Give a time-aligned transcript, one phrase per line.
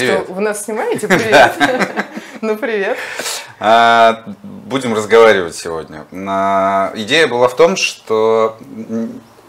[0.00, 0.24] Привет.
[0.24, 1.08] Что, вы нас снимаете?
[1.08, 1.54] Привет.
[2.42, 2.96] Ну, привет.
[3.58, 6.06] А, будем разговаривать сегодня.
[6.94, 8.56] Идея была в том, что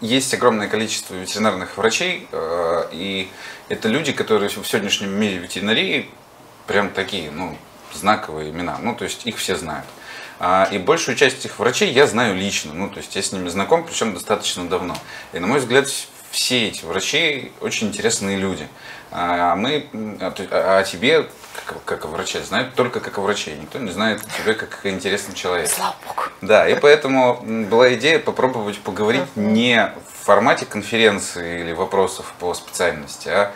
[0.02, 3.30] есть огромное количество ветеринарных врачей, э, и
[3.70, 6.10] это люди, которые в сегодняшнем мире ветеринарии
[6.66, 7.56] прям такие, ну,
[7.94, 8.76] знаковые имена.
[8.78, 9.86] Ну, то есть их все знают.
[10.38, 12.74] А, и большую часть этих врачей я знаю лично.
[12.74, 14.96] Ну, то есть я с ними знаком, причем достаточно давно.
[15.32, 15.88] И, на мой взгляд,
[16.32, 18.66] все эти врачи очень интересные люди.
[19.12, 19.86] А мы
[20.20, 21.28] а, а о тебе,
[21.66, 23.54] как, как о враче, знают только как о враче.
[23.54, 25.70] Никто не знает о тебе как о интересном человеке.
[25.70, 26.22] Слава Богу.
[26.40, 29.42] Да, и поэтому была идея попробовать поговорить uh-huh.
[29.42, 33.52] не в формате конференции или вопросов по специальности, а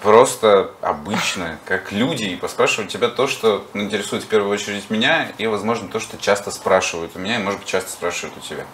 [0.00, 5.48] просто обычно, как люди, и поспрашивать тебя то, что интересует в первую очередь меня, и,
[5.48, 8.64] возможно, то, что часто спрашивают у меня, и, может быть, часто спрашивают у тебя.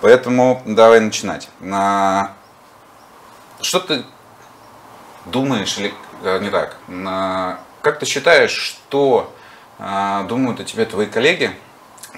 [0.00, 1.48] Поэтому давай начинать.
[1.60, 2.32] На...
[3.60, 4.04] Что ты
[5.26, 6.76] думаешь, или э, не так,
[7.82, 9.32] как ты считаешь, что
[9.78, 11.50] а, думают о тебе твои коллеги?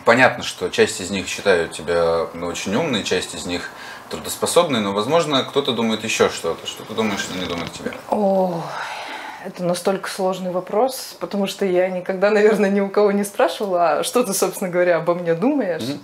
[0.05, 3.71] Понятно, что часть из них считают тебя ну, очень умной, часть из них
[4.09, 6.67] трудоспособной, но, возможно, кто-то думает еще что-то.
[6.67, 7.93] Что ты думаешь, что они думают о тебе?
[8.11, 8.63] О,
[9.45, 14.05] это настолько сложный вопрос, потому что я никогда, наверное, ни у кого не спрашивала, а
[14.05, 15.83] что ты, собственно говоря, обо мне думаешь.
[15.83, 16.01] Mm-hmm.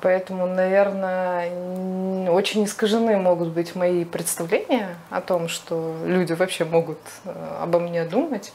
[0.00, 7.58] Поэтому, наверное, очень искажены могут быть мои представления о том, что люди вообще могут э,
[7.62, 8.52] обо мне думать.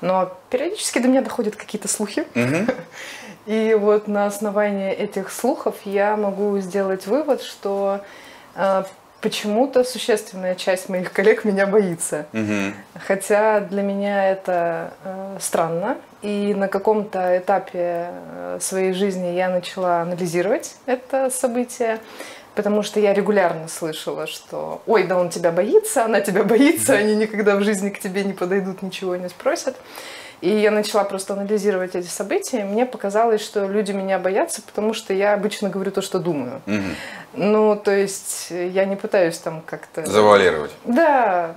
[0.00, 2.26] Но периодически до меня доходят какие-то слухи.
[2.34, 2.74] Mm-hmm.
[3.46, 8.00] И вот на основании этих слухов я могу сделать вывод, что
[8.56, 8.84] э,
[9.24, 12.26] почему-то существенная часть моих коллег меня боится.
[12.34, 12.74] Угу.
[13.06, 15.96] Хотя для меня это э, странно.
[16.24, 22.00] И на каком-то этапе э, своей жизни я начала анализировать это событие,
[22.54, 27.14] потому что я регулярно слышала, что «Ой, да он тебя боится, она тебя боится, они
[27.14, 29.76] никогда в жизни к тебе не подойдут, ничего не спросят».
[30.40, 34.94] И я начала просто анализировать эти события, и мне показалось, что люди меня боятся, потому
[34.94, 36.62] что я обычно говорю то, что думаю.
[36.66, 37.44] Угу.
[37.44, 40.06] Ну, то есть я не пытаюсь там как-то...
[40.06, 40.70] Завуалировать.
[40.84, 41.54] Да,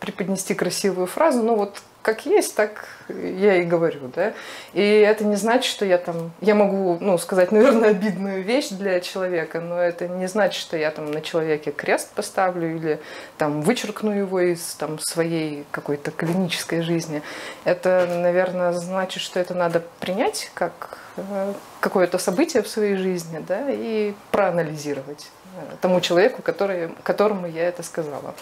[0.00, 4.32] преподнести красивую фразу, но вот как есть, так я и говорю, да.
[4.72, 9.00] И это не значит, что я там, я могу, ну, сказать, наверное, обидную вещь для
[9.00, 13.00] человека, но это не значит, что я там на человеке крест поставлю или
[13.36, 17.22] там вычеркну его из там своей какой-то клинической жизни.
[17.64, 23.66] Это, наверное, значит, что это надо принять как э, какое-то событие в своей жизни, да,
[23.68, 28.34] и проанализировать э, тому человеку, который, которому я это сказала.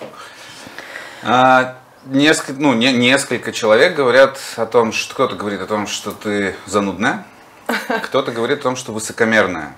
[1.24, 6.12] А несколько, ну, не, несколько человек говорят о том, что кто-то говорит о том, что
[6.12, 7.24] ты занудная,
[8.02, 9.74] кто-то говорит о том, что высокомерная.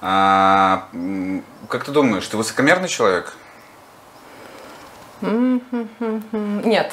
[0.00, 0.88] А,
[1.68, 3.34] как ты думаешь, ты высокомерный человек?
[5.20, 6.92] Нет.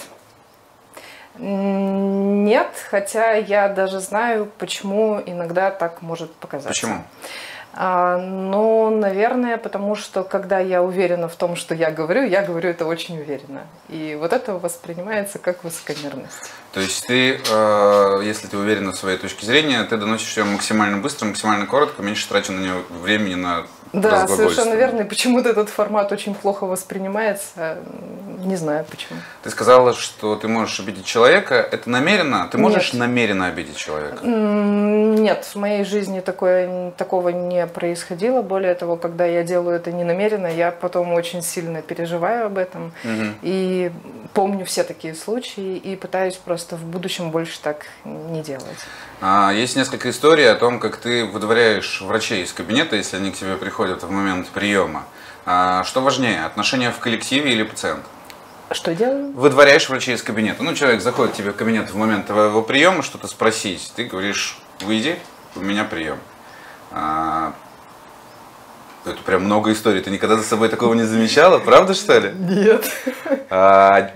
[1.38, 6.70] Нет, хотя я даже знаю, почему иногда так может показаться.
[6.70, 7.04] Почему?
[7.74, 12.70] А, ну, наверное, потому что когда я уверена в том, что я говорю, я говорю
[12.70, 13.62] это очень уверенно.
[13.88, 16.52] И вот это воспринимается как высокомерность.
[16.74, 20.98] То есть ты, э, если ты уверена в своей точке зрения, ты доносишь ее максимально
[20.98, 25.02] быстро, максимально коротко, меньше тратя на нее времени на да, совершенно верно.
[25.02, 27.78] И почему-то этот формат очень плохо воспринимается.
[28.40, 29.20] Не знаю почему.
[29.44, 31.56] Ты сказала, что ты можешь обидеть человека.
[31.56, 32.48] Это намеренно?
[32.52, 33.02] Ты можешь Нет.
[33.02, 34.26] намеренно обидеть человека?
[34.26, 38.42] Нет, в моей жизни такое, такого не происходило.
[38.42, 42.94] Более того, когда я делаю это не намеренно, я потом очень сильно переживаю об этом.
[43.04, 43.26] Угу.
[43.42, 43.92] И
[44.34, 48.66] помню все такие случаи и пытаюсь просто в будущем больше так не делать.
[49.24, 53.38] А, есть несколько историй о том, как ты выдворяешь врачей из кабинета, если они к
[53.38, 55.04] тебе приходят в момент приема.
[55.46, 58.04] А, что важнее, отношения в коллективе или пациент?
[58.72, 59.32] Что делаю?
[59.34, 60.64] Выдворяешь врачей из кабинета.
[60.64, 63.94] Ну, человек заходит к тебе в кабинет в момент твоего приема, что-то спросить.
[63.96, 65.20] Ты говоришь, выйди,
[65.56, 66.18] у меня прием.
[66.90, 67.54] А,
[69.06, 70.02] это прям много историй.
[70.02, 72.32] Ты никогда за собой такого не замечала, правда, что ли?
[72.32, 72.90] Нет.
[73.52, 74.12] А,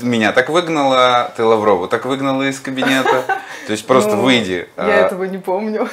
[0.00, 3.24] меня так выгнала, ты Лаврову так выгнала из кабинета.
[3.66, 4.68] То есть просто ну, выйди.
[4.76, 5.88] Я а, этого не помню.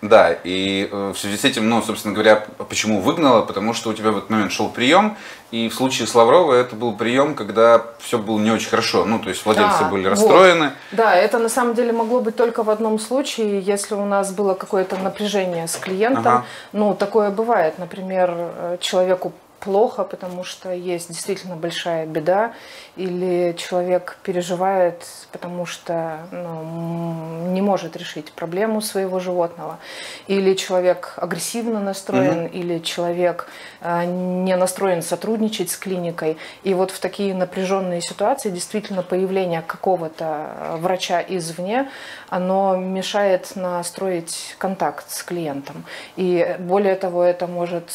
[0.00, 3.42] Да, и э, в связи с этим, ну, собственно говоря, почему выгнала?
[3.42, 5.16] Потому что у тебя в этот момент шел прием,
[5.50, 9.04] и в случае с Лавровой это был прием, когда все было не очень хорошо.
[9.04, 10.66] Ну, то есть владельцы а, были расстроены.
[10.66, 10.72] Вот.
[10.92, 14.54] Да, это на самом деле могло быть только в одном случае, если у нас было
[14.54, 16.26] какое-то напряжение с клиентом.
[16.26, 16.44] Ага.
[16.72, 17.78] Ну, такое бывает.
[17.78, 22.52] Например, э, человеку плохо, потому что есть действительно большая беда,
[22.96, 29.78] или человек переживает, потому что ну, не может решить проблему своего животного,
[30.26, 32.54] или человек агрессивно настроен, угу.
[32.54, 33.48] или человек
[33.80, 36.36] э, не настроен сотрудничать с клиникой.
[36.62, 41.90] И вот в такие напряженные ситуации действительно появление какого-то врача извне,
[42.28, 45.84] оно мешает настроить контакт с клиентом.
[46.16, 47.90] И более того, это может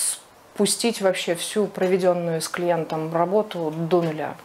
[0.55, 4.35] пустить вообще всю проведенную с клиентом работу до нуля.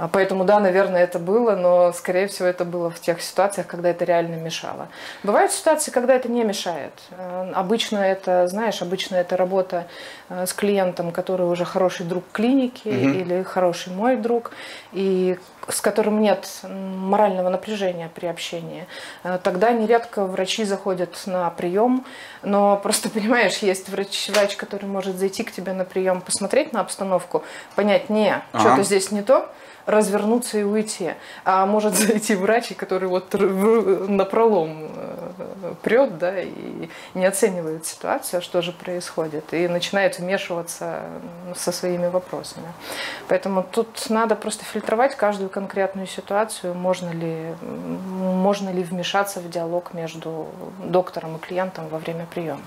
[0.00, 3.90] А поэтому, да, наверное, это было, но, скорее всего, это было в тех ситуациях, когда
[3.90, 4.88] это реально мешало.
[5.22, 6.94] Бывают ситуации, когда это не мешает.
[7.10, 9.86] Э, обычно это, знаешь, обычно это работа
[10.30, 12.96] э, с клиентом, который уже хороший друг клиники угу.
[12.96, 14.52] или хороший мой друг,
[14.92, 15.38] и
[15.68, 18.86] с которым нет морального напряжения при общении.
[19.42, 22.06] Тогда нередко врачи заходят на прием,
[22.42, 26.80] но просто, понимаешь, есть врач, врач который может зайти к тебе на прием, посмотреть на
[26.80, 27.44] обстановку,
[27.76, 28.60] понять, не, ага.
[28.60, 29.50] что-то здесь не то,
[29.86, 31.14] развернуться и уйти.
[31.44, 38.38] А может зайти врач, который вот на пролом э, прет, да, и не оценивает ситуацию,
[38.38, 41.02] а что же происходит, и начинает вмешиваться
[41.54, 42.72] со своими вопросами.
[43.28, 49.94] Поэтому тут надо просто фильтровать каждую конкретную ситуацию, можно ли, можно ли вмешаться в диалог
[49.94, 50.48] между
[50.84, 52.62] доктором и клиентом во время приема.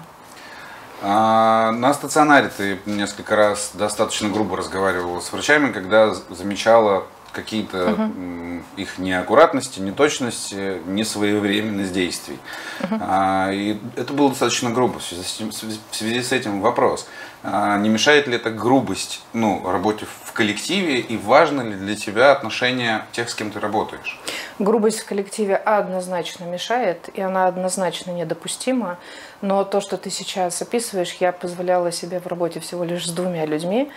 [1.01, 8.63] А, на стационаре ты несколько раз достаточно грубо разговаривала с врачами, когда замечала какие-то угу.
[8.77, 12.39] их неаккуратности, неточности, несвоевременность действий.
[12.81, 12.99] Угу.
[13.01, 14.99] А, и это было достаточно грубо.
[14.99, 17.07] В связи с этим, в связи с этим вопрос.
[17.43, 22.31] А, не мешает ли эта грубость ну, работе в коллективе и важно ли для тебя
[22.31, 24.19] отношение тех, с кем ты работаешь?
[24.59, 28.97] Грубость в коллективе однозначно мешает, и она однозначно недопустима.
[29.41, 33.45] Но то, что ты сейчас описываешь, я позволяла себе в работе всего лишь с двумя
[33.45, 33.91] людьми.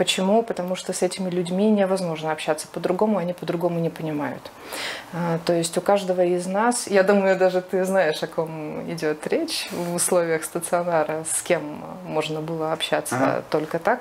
[0.00, 0.42] Почему?
[0.42, 4.50] Потому что с этими людьми невозможно общаться по-другому, они по-другому не понимают.
[5.12, 9.26] А, то есть у каждого из нас, я думаю, даже ты знаешь, о ком идет
[9.26, 13.42] речь в условиях стационара, с кем можно было общаться ага.
[13.50, 14.00] только так.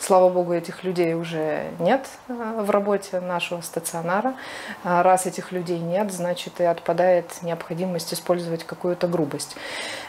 [0.00, 4.34] Слава богу, этих людей уже нет э, в работе нашего стационара.
[4.82, 9.56] А раз этих людей нет, значит и отпадает необходимость использовать какую-то грубость.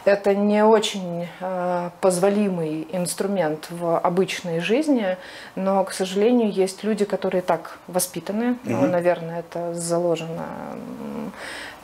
[0.06, 5.18] Это не очень э, позволимый инструмент в обычной жизни,
[5.56, 8.52] но, к сожалению, есть люди, которые так воспитаны.
[8.52, 8.58] Угу.
[8.64, 10.46] Ну, наверное, это заложено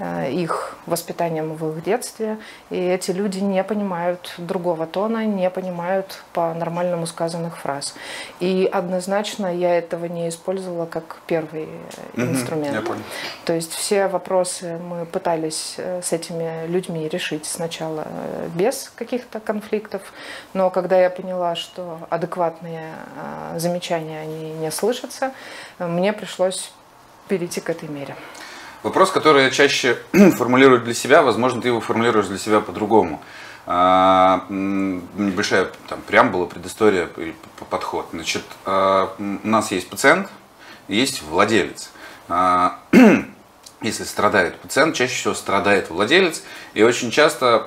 [0.00, 2.38] их воспитанием в их детстве.
[2.70, 7.94] И эти люди не понимают другого тона, не понимают по-нормальному сказанных фраз.
[8.40, 12.74] И однозначно я этого не использовала как первый угу, инструмент.
[12.74, 13.02] Я понял.
[13.44, 19.40] То есть все вопросы мы пытались э, с этими людьми решить сначала э, без каких-то
[19.40, 20.12] конфликтов,
[20.54, 22.94] но когда я поняла, что адекватные
[23.56, 25.32] замечания они не слышатся,
[25.78, 26.72] мне пришлось
[27.28, 28.14] перейти к этой мере.
[28.82, 33.20] Вопрос, который я чаще формулирую для себя, возможно, ты его формулируешь для себя по-другому.
[33.66, 37.34] А, небольшая там преамбула, предыстория и
[37.68, 38.08] подход.
[38.12, 40.30] Значит, а, у нас есть пациент,
[40.86, 41.90] есть владелец.
[42.28, 42.78] А,
[43.82, 46.42] если страдает пациент, чаще всего страдает владелец,
[46.72, 47.66] и очень часто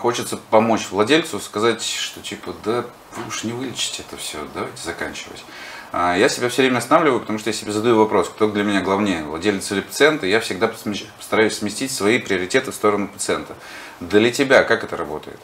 [0.00, 2.84] хочется помочь владельцу, сказать, что типа, да
[3.16, 5.44] вы уж не вылечите это все, давайте заканчивать.
[5.92, 8.80] А, я себя все время останавливаю, потому что я себе задаю вопрос, кто для меня
[8.80, 13.54] главнее, владелец или пациент, и я всегда постараюсь сместить свои приоритеты в сторону пациента.
[14.00, 15.38] Для тебя как это работает?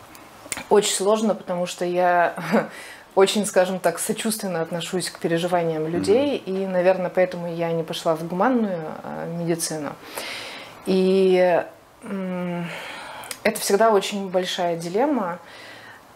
[0.71, 2.35] Очень сложно, потому что я
[3.15, 6.65] очень, скажем так, сочувственно отношусь к переживаниям людей, mm-hmm.
[6.65, 9.93] и, наверное, поэтому я не пошла в гуманную а, медицину.
[10.87, 11.63] И
[13.43, 15.41] это всегда очень большая дилемма.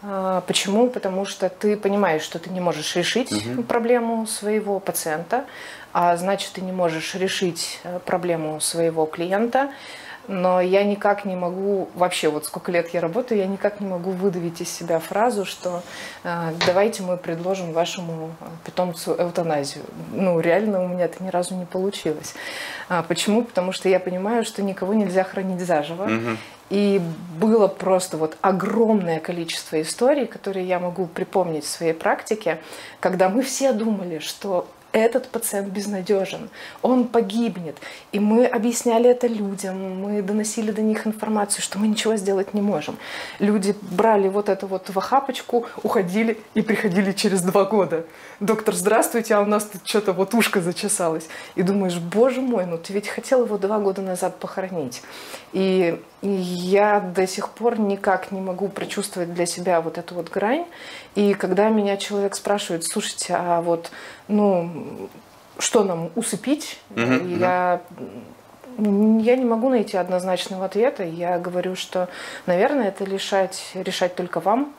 [0.03, 0.89] А, почему?
[0.89, 3.63] Потому что ты понимаешь, что ты не можешь решить угу.
[3.63, 5.45] проблему своего пациента,
[5.93, 9.71] а значит, ты не можешь решить э, проблему своего клиента.
[10.29, 14.13] Но я никак не могу, вообще вот сколько лет я работаю, я никак не могу
[14.13, 15.83] выдавить из себя фразу, что
[16.23, 18.31] э, давайте мы предложим вашему
[18.65, 19.85] питомцу эвтаназию.
[20.13, 22.35] Ну, реально у меня это ни разу не получилось.
[22.89, 23.43] А, почему?
[23.43, 26.05] Потому что я понимаю, что никого нельзя хранить заживо.
[26.05, 26.37] Угу.
[26.71, 27.03] И
[27.39, 32.61] было просто вот огромное количество историй, которые я могу припомнить в своей практике,
[33.01, 36.51] когда мы все думали, что этот пациент безнадежен,
[36.83, 37.77] он погибнет.
[38.13, 42.61] И мы объясняли это людям, мы доносили до них информацию, что мы ничего сделать не
[42.61, 42.97] можем.
[43.39, 48.05] Люди брали вот эту вот в охапочку, уходили и приходили через два года.
[48.41, 51.29] Доктор, здравствуйте, а у нас тут что-то вот ушко зачесалось.
[51.55, 55.03] И думаешь, боже мой, ну ты ведь хотел его два года назад похоронить.
[55.53, 60.67] И я до сих пор никак не могу прочувствовать для себя вот эту вот грань.
[61.15, 63.91] И когда меня человек спрашивает, слушайте, а вот,
[64.29, 65.09] ну,
[65.59, 67.83] что нам усыпить, uh-huh, я
[68.79, 71.05] я не могу найти однозначного ответа.
[71.05, 72.09] Я говорю, что,
[72.47, 74.73] наверное, это решать, решать только вам.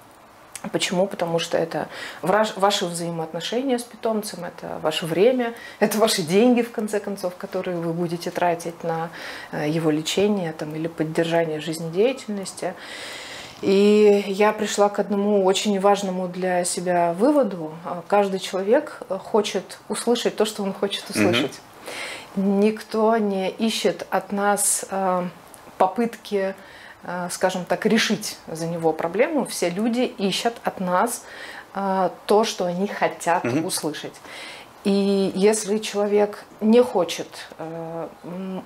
[0.71, 1.07] Почему?
[1.07, 1.89] Потому что это
[2.21, 7.91] ваши взаимоотношения с питомцем, это ваше время, это ваши деньги, в конце концов, которые вы
[7.91, 9.09] будете тратить на
[9.51, 12.73] э, его лечение там, или поддержание жизнедеятельности.
[13.63, 17.71] И я пришла к одному очень важному для себя выводу.
[18.07, 21.59] Каждый человек хочет услышать то, что он хочет услышать.
[22.35, 22.45] Угу.
[22.45, 25.27] Никто не ищет от нас э,
[25.77, 26.55] попытки
[27.05, 31.25] Э, скажем так, решить за него проблему, все люди ищут от нас
[31.73, 33.67] э, то, что они хотят угу.
[33.67, 34.13] услышать.
[34.83, 38.07] И если человек не хочет э,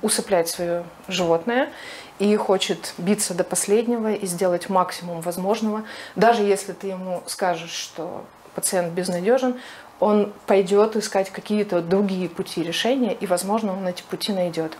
[0.02, 1.70] усыплять свое животное
[2.18, 5.84] и хочет биться до последнего и сделать максимум возможного,
[6.16, 9.58] даже если ты ему скажешь, что пациент безнадежен,
[10.00, 14.78] он пойдет искать какие-то другие пути решения, и, возможно, он эти пути найдет.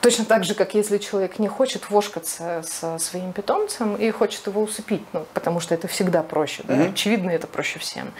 [0.00, 4.62] Точно так же, как если человек не хочет вошкаться со своим питомцем и хочет его
[4.62, 6.62] усыпить, ну, потому что это всегда проще.
[6.64, 6.74] Да?
[6.74, 6.92] Mm-hmm.
[6.92, 8.12] Очевидно, это проще всем.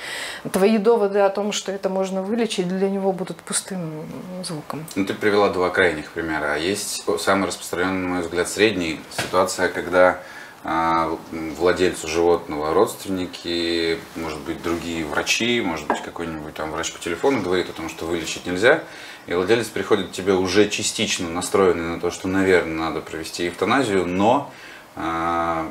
[0.53, 4.05] Твои доводы о том, что это можно вылечить, для него будут пустым
[4.43, 4.85] звуком.
[4.95, 6.55] Ну, ты привела два крайних примера.
[6.55, 10.21] А есть самый распространенный, на мой взгляд, средний ситуация, когда
[10.63, 17.71] владельцу животного родственники, может быть, другие врачи, может быть, какой-нибудь там врач по телефону говорит
[17.71, 18.83] о том, что вылечить нельзя,
[19.27, 24.07] и владелец приходит к тебе уже частично настроенный на то, что, наверное, надо провести эвтаназию,
[24.07, 24.51] но
[24.97, 25.71] э,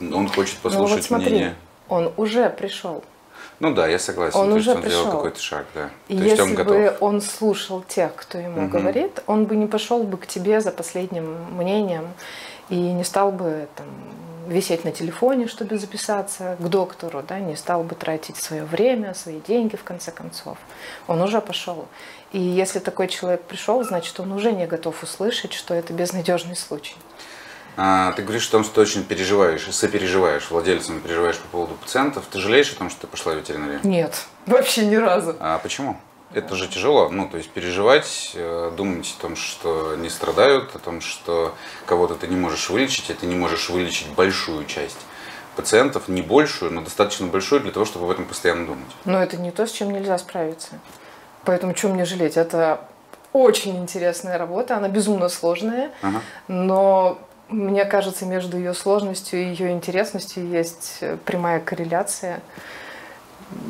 [0.00, 1.54] он хочет послушать ну, вот смотри, мнение.
[1.88, 3.04] Он уже пришел.
[3.58, 4.38] Ну да, я согласен.
[4.38, 5.00] Он то уже есть он пришел.
[5.00, 5.90] сделал какой-то шаг, да.
[6.08, 6.76] И то если есть он готов.
[6.76, 8.78] бы он слушал тех, кто ему угу.
[8.78, 12.08] говорит, он бы не пошел бы к тебе за последним мнением
[12.70, 13.86] и не стал бы там
[14.48, 19.40] висеть на телефоне, чтобы записаться к доктору, да, не стал бы тратить свое время, свои
[19.40, 20.58] деньги, в конце концов.
[21.06, 21.86] Он уже пошел.
[22.32, 26.96] И если такой человек пришел, значит, он уже не готов услышать, что это безнадежный случай.
[27.76, 32.24] А, ты говоришь о том, что ты очень переживаешь сопереживаешь владельцам, переживаешь по поводу пациентов.
[32.30, 33.80] Ты жалеешь о том, что ты пошла в ветеринарию?
[33.84, 35.36] Нет, вообще ни разу.
[35.38, 35.96] А почему?
[36.32, 40.78] Это же тяжело, ну, то есть переживать, э, думать о том, что не страдают, о
[40.78, 41.54] том, что
[41.86, 44.98] кого-то ты не можешь вылечить, и ты не можешь вылечить большую часть
[45.56, 48.90] пациентов, не большую, но достаточно большую для того, чтобы в этом постоянно думать.
[49.04, 50.78] Но это не то, с чем нельзя справиться.
[51.44, 52.36] Поэтому что мне жалеть?
[52.36, 52.88] Это
[53.32, 56.20] очень интересная работа, она безумно сложная, ага.
[56.46, 57.18] но
[57.48, 62.40] мне кажется, между ее сложностью и ее интересностью есть прямая корреляция.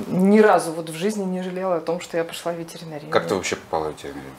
[0.08, 3.10] Ни разу вот в жизни не жалела о том, что я пошла в ветеринарию.
[3.10, 4.32] Как ты вообще попала в ветеринарию?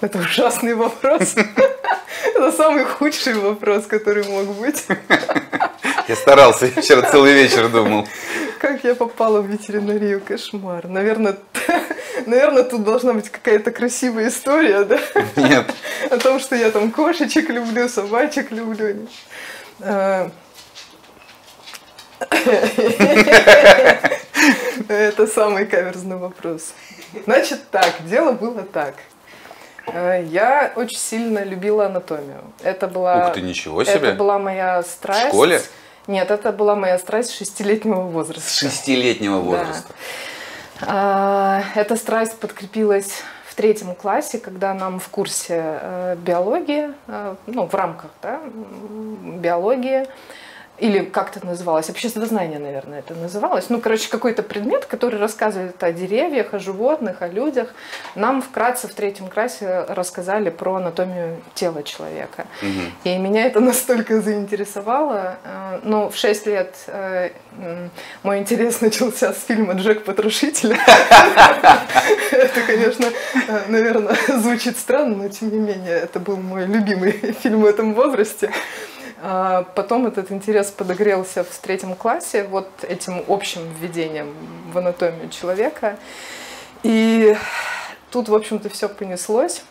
[0.00, 1.34] Это ужасный вопрос.
[2.34, 4.86] Это самый худший вопрос, который мог быть.
[6.08, 8.06] Я старался, я вчера целый вечер думал.
[8.60, 10.88] Как я попала в ветеринарию, кошмар.
[10.88, 11.36] Наверное,
[12.26, 14.98] наверное, тут должна быть какая-то красивая история, да?
[15.36, 15.72] Нет.
[16.10, 19.08] О том, что я там кошечек люблю, собачек люблю.
[24.88, 26.72] Это самый каверзный вопрос.
[27.24, 28.94] Значит так, дело было так.
[29.86, 32.42] Э, я очень сильно любила анатомию.
[32.62, 33.94] Это была, Ух ты, ничего себе!
[33.94, 35.26] Это была моя страсть.
[35.26, 35.62] В школе?
[36.06, 38.50] Нет, это была моя страсть шестилетнего возраста.
[38.50, 39.94] Шестилетнего возраста?
[40.80, 41.64] Да.
[41.76, 47.74] Эта страсть подкрепилась в третьем классе, когда нам в курсе э, биологии, э, ну, в
[47.74, 48.40] рамках да,
[49.38, 50.06] биологии,
[50.82, 53.66] или как это называлось, общественное знание, наверное, это называлось.
[53.68, 57.68] Ну, короче, какой-то предмет, который рассказывает о деревьях, о животных, о людях.
[58.16, 62.46] Нам вкратце в третьем классе рассказали про анатомию тела человека.
[62.62, 62.80] Угу.
[63.04, 65.36] И меня это настолько заинтересовало.
[65.44, 67.30] Э, ну, в 6 лет э,
[68.24, 70.76] мой интерес начался с фильма «Джек Потрошитель».
[72.32, 77.60] Это, конечно, э, наверное, звучит странно, но тем не менее, это был мой любимый фильм
[77.60, 78.50] в этом возрасте.
[79.24, 84.34] А потом этот интерес подогрелся в третьем классе вот этим общим введением
[84.72, 85.96] в анатомию человека.
[86.82, 87.36] И
[88.10, 89.62] тут, в общем-то, все понеслось.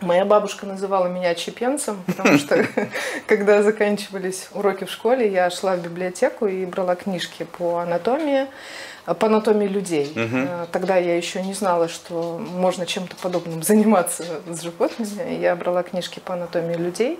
[0.00, 2.64] Моя бабушка называла меня чепенцем, потому что
[3.26, 8.46] когда заканчивались уроки в школе, я шла в библиотеку и брала книжки по анатомии,
[9.04, 10.12] по анатомии людей.
[10.14, 10.68] Угу.
[10.72, 15.40] Тогда я еще не знала, что можно чем-то подобным заниматься с животными.
[15.40, 17.18] Я брала книжки по анатомии людей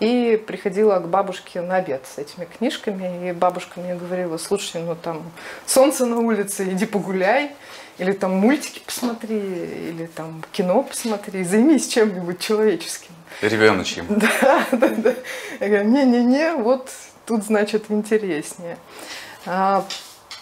[0.00, 3.28] и приходила к бабушке на обед с этими книжками.
[3.28, 5.22] И бабушка мне говорила, слушай, ну там
[5.66, 7.52] солнце на улице, иди погуляй.
[7.98, 13.12] Или там мультики посмотри, или там кино посмотри, займись чем-нибудь человеческим.
[13.42, 14.06] Ребеночьим.
[14.08, 15.14] Да, да, да.
[15.60, 16.90] Я говорю, не-не-не, вот
[17.26, 18.78] тут, значит, интереснее.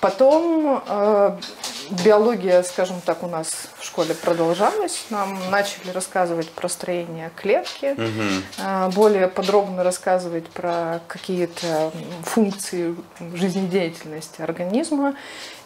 [0.00, 1.36] Потом э,
[1.90, 5.06] биология, скажем так, у нас в школе продолжалась.
[5.10, 8.92] Нам начали рассказывать про строение клетки, угу.
[8.92, 11.90] более подробно рассказывать про какие-то
[12.22, 12.94] функции
[13.34, 15.14] жизнедеятельности организма.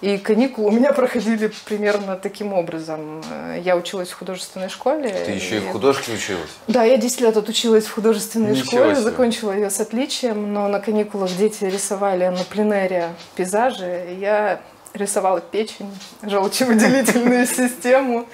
[0.00, 3.22] И каникулы у меня проходили примерно таким образом.
[3.62, 5.08] Я училась в художественной школе.
[5.24, 6.50] Ты еще и в художке училась?
[6.68, 9.02] Да, я 10 лет отучилась в художественной Ничего школе, себе.
[9.02, 14.16] закончила ее с отличием, но на каникулах дети рисовали на пленэре пейзажи.
[14.24, 14.60] Я
[14.94, 18.26] рисовала печень, желчевыделительную систему,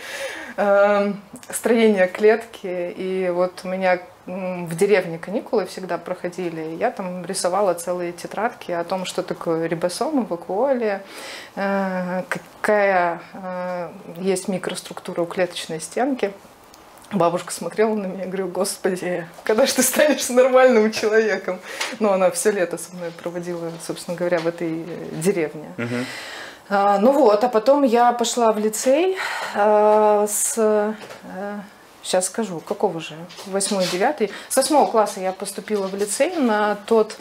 [0.57, 2.95] эм, строение клетки.
[2.97, 6.77] И вот у меня в деревне каникулы всегда проходили.
[6.79, 11.01] Я там рисовала целые тетрадки о том, что такое рибосомы, вакуоли,
[11.57, 16.33] э, какая э, есть микроструктура у клеточной стенки.
[17.13, 21.59] Бабушка смотрела на меня и говорю, господи, когда же ты станешь нормальным человеком?
[21.99, 25.71] Но она все лето со мной проводила, собственно говоря, в этой деревне.
[26.69, 29.17] А, ну вот, а потом я пошла в лицей
[29.57, 30.55] а, с...
[32.03, 33.17] Сейчас а, скажу, какого же?
[33.47, 34.31] Восьмой, девятый.
[34.49, 37.17] С восьмого класса я поступила в лицей на тот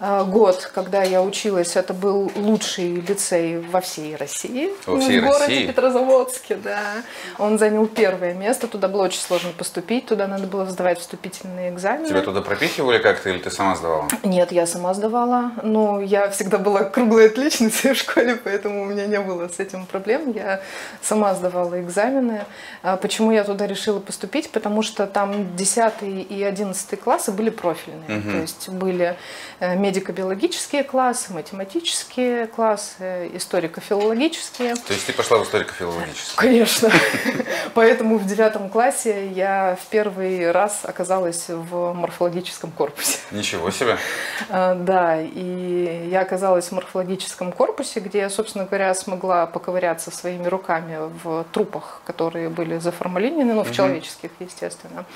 [0.00, 4.70] год, когда я училась, это был лучший лицей во всей России.
[4.86, 5.66] Во всей в городе России?
[5.66, 7.02] Петрозаводске, да.
[7.38, 12.08] Он занял первое место, туда было очень сложно поступить, туда надо было сдавать вступительные экзамены.
[12.08, 14.08] Тебя туда пропихивали как-то или ты сама сдавала?
[14.22, 15.52] Нет, я сама сдавала.
[15.62, 19.86] Ну, я всегда была круглой отличницей в школе, поэтому у меня не было с этим
[19.86, 20.32] проблем.
[20.32, 20.60] Я
[21.02, 22.44] сама сдавала экзамены.
[22.82, 24.50] А почему я туда решила поступить?
[24.50, 28.18] Потому что там 10 и 11 классы были профильные.
[28.18, 28.30] Угу.
[28.30, 29.16] То есть были
[29.60, 34.76] э, медико-биологические классы, математические классы, историко-филологические.
[34.76, 36.36] То есть ты пошла в историко-филологические?
[36.36, 36.90] Конечно.
[37.74, 43.18] Поэтому в девятом классе я в первый раз оказалась в морфологическом корпусе.
[43.30, 43.96] Ничего себе.
[44.50, 50.46] А, да, и я оказалась в морфологическом корпусе, где я, собственно говоря, смогла поковыряться своими
[50.48, 55.06] руками в трупах, которые были заформалинены, ну, в человеческих, естественно.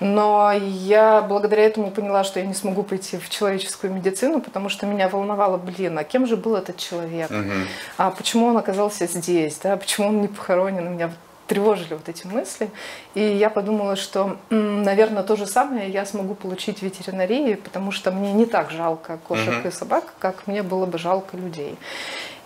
[0.00, 4.68] Но я благодаря этому поняла, что я не смогу пойти в человеческую медицину медицину, потому
[4.68, 7.30] что меня волновало, блин, а кем же был этот человек?
[7.30, 7.52] Угу.
[7.98, 9.58] А почему он оказался здесь?
[9.62, 9.76] Да?
[9.76, 10.92] Почему он не похоронен?
[10.92, 11.10] Меня
[11.46, 12.70] тревожили вот эти мысли.
[13.14, 18.10] И я подумала, что, наверное, то же самое я смогу получить в ветеринарии, потому что
[18.10, 19.68] мне не так жалко кошек угу.
[19.68, 21.76] и собак, как мне было бы жалко людей.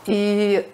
[0.06, 0.66] И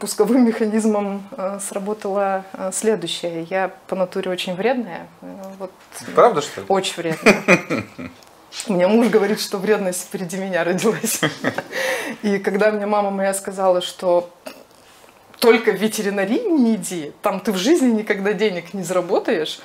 [0.00, 3.44] пусковым механизмом э, сработало э, следующее.
[3.44, 5.06] Я по натуре очень вредная.
[5.22, 5.26] Э,
[5.58, 5.70] вот,
[6.14, 6.66] Правда, что ли?
[6.68, 7.84] Очень вредная.
[8.68, 11.20] Меня муж говорит, что вредность впереди меня родилась.
[12.22, 14.30] И когда мне мама моя сказала, что
[15.38, 19.60] только в ветеринарии не иди, там ты в жизни никогда денег не заработаешь,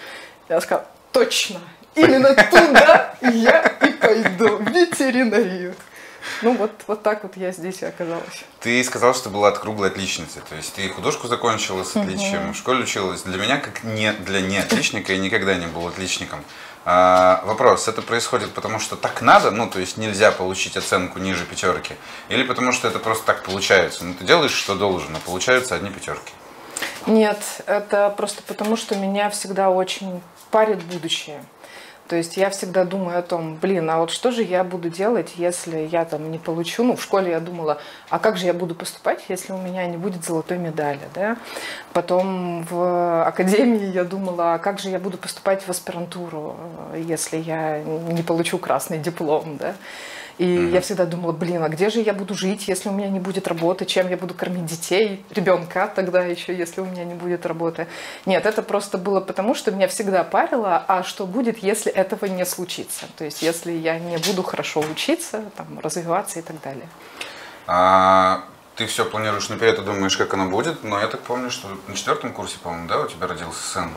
[0.50, 1.60] я сказала, точно,
[1.96, 5.76] именно туда я и пойду, в ветеринарию.
[6.42, 8.44] Ну вот, вот так вот я здесь и оказалась.
[8.60, 10.42] Ты сказала, что была от круглой отличницы.
[10.50, 12.54] То есть ты художку закончила с отличием, угу.
[12.54, 13.22] в школе училась.
[13.24, 16.44] Для меня, как не для не отличника, я никогда не был отличником.
[16.86, 21.46] А, вопрос, это происходит потому, что так надо, ну, то есть нельзя получить оценку ниже
[21.46, 21.96] пятерки,
[22.30, 24.06] или потому что это просто так получается?
[24.06, 26.34] Ну, ты делаешь, что должен, а получаются одни пятерки.
[27.06, 31.44] Нет, это просто потому, что меня всегда очень парит будущее.
[32.10, 35.34] То есть я всегда думаю о том, блин, а вот что же я буду делать,
[35.36, 37.78] если я там не получу, ну, в школе я думала,
[38.10, 41.38] а как же я буду поступать, если у меня не будет золотой медали, да?
[41.94, 46.58] Потом в академии я думала, а как же я буду поступать в аспирантуру,
[46.96, 49.76] если я не получу красный диплом, да?
[50.40, 50.72] И mm-hmm.
[50.72, 53.46] я всегда думала, блин, а где же я буду жить, если у меня не будет
[53.50, 57.88] работы, чем я буду кормить детей, ребенка тогда еще, если у меня не будет работы.
[58.26, 62.46] Нет, это просто было потому, что меня всегда парило, а что будет, если этого не
[62.46, 63.06] случится?
[63.18, 66.88] То есть, если я не буду хорошо учиться, там, развиваться и так далее.
[67.68, 68.46] А
[68.78, 71.96] ты все планируешь наперед и думаешь, как оно будет, но я так помню, что на
[71.96, 73.90] четвертом курсе, по-моему, да, у тебя родился сын?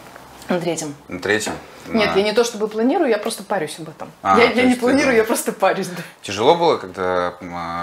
[0.48, 0.94] На третьем.
[1.08, 1.52] На третьем?
[1.88, 2.18] Нет, на...
[2.18, 4.10] я не то чтобы планирую, я просто парюсь об этом.
[4.22, 5.88] А, я я не планирую, я просто парюсь.
[5.88, 6.02] Да.
[6.22, 7.34] Тяжело было, когда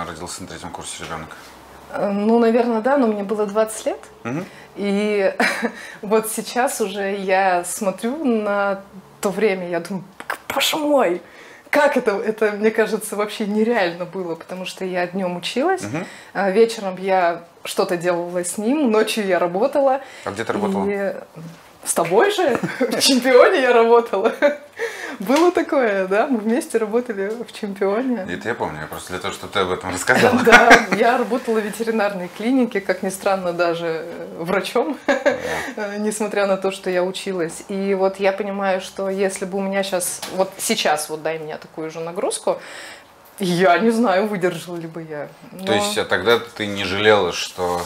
[0.08, 1.30] родился на третьем курсе ребенок?
[1.91, 4.00] Э, ну, наверное, да, но мне было 20 лет.
[4.24, 4.45] Угу.
[4.78, 5.34] И
[6.02, 8.82] вот сейчас уже я смотрю на
[9.22, 10.04] то время я думаю,
[10.54, 11.22] боже мой,
[11.69, 15.98] как это, это, мне кажется, вообще нереально было, потому что я днем училась, угу.
[16.34, 20.02] а вечером я что-то делала с ним, ночью я работала.
[20.24, 20.88] А где ты работала?
[20.89, 21.15] И
[21.84, 24.34] с тобой же в чемпионе я работала.
[25.20, 26.28] Было такое, да?
[26.28, 28.26] Мы вместе работали в чемпионе.
[28.30, 30.42] Это я помню, я просто для того, чтобы ты об этом рассказала.
[30.44, 34.06] Да, я работала в ветеринарной клинике, как ни странно, даже
[34.38, 34.98] врачом,
[35.98, 37.63] несмотря на то, что я училась.
[37.68, 41.58] И вот я понимаю, что если бы у меня сейчас, вот сейчас вот дай мне
[41.58, 42.62] такую же нагрузку,
[43.39, 45.28] я не знаю, выдержала ли бы я.
[45.52, 45.65] Но...
[45.65, 47.82] То есть, а тогда ты не жалела, что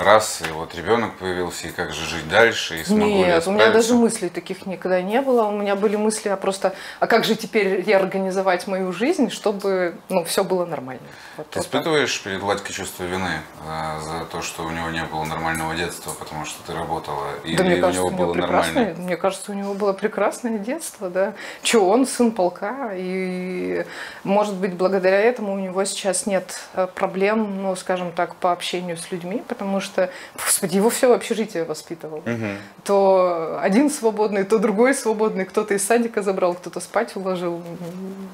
[0.00, 3.70] раз, и вот ребенок появился, и как же жить дальше, и смогу Нет, у меня
[3.70, 5.44] даже мыслей таких никогда не было.
[5.44, 10.24] У меня были мысли, а просто, а как же теперь реорганизовать мою жизнь, чтобы, ну,
[10.24, 11.02] все было нормально.
[11.36, 12.24] Вот, ты вот испытываешь так.
[12.24, 16.44] перед Владькой чувство вины за, за то, что у него не было нормального детства, потому
[16.44, 18.94] что ты работала, или да, мне кажется, у него, было нормальное?
[18.94, 21.34] Мне кажется, у него было прекрасное детство, да.
[21.62, 23.84] Че, он сын полка, и,
[24.24, 28.96] может быть, благодаря этому у него сейчас нет э, проблем, ну, скажем так, по общению
[28.96, 32.18] с людьми, потому что что, господи, его все общежитие воспитывал.
[32.18, 32.46] Угу.
[32.84, 37.62] То один свободный, то другой свободный, кто-то из садика забрал, кто-то спать уложил.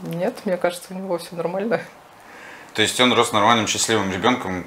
[0.09, 1.81] Нет, мне кажется, у него все нормально.
[2.75, 4.67] То есть он рос нормальным, счастливым ребенком,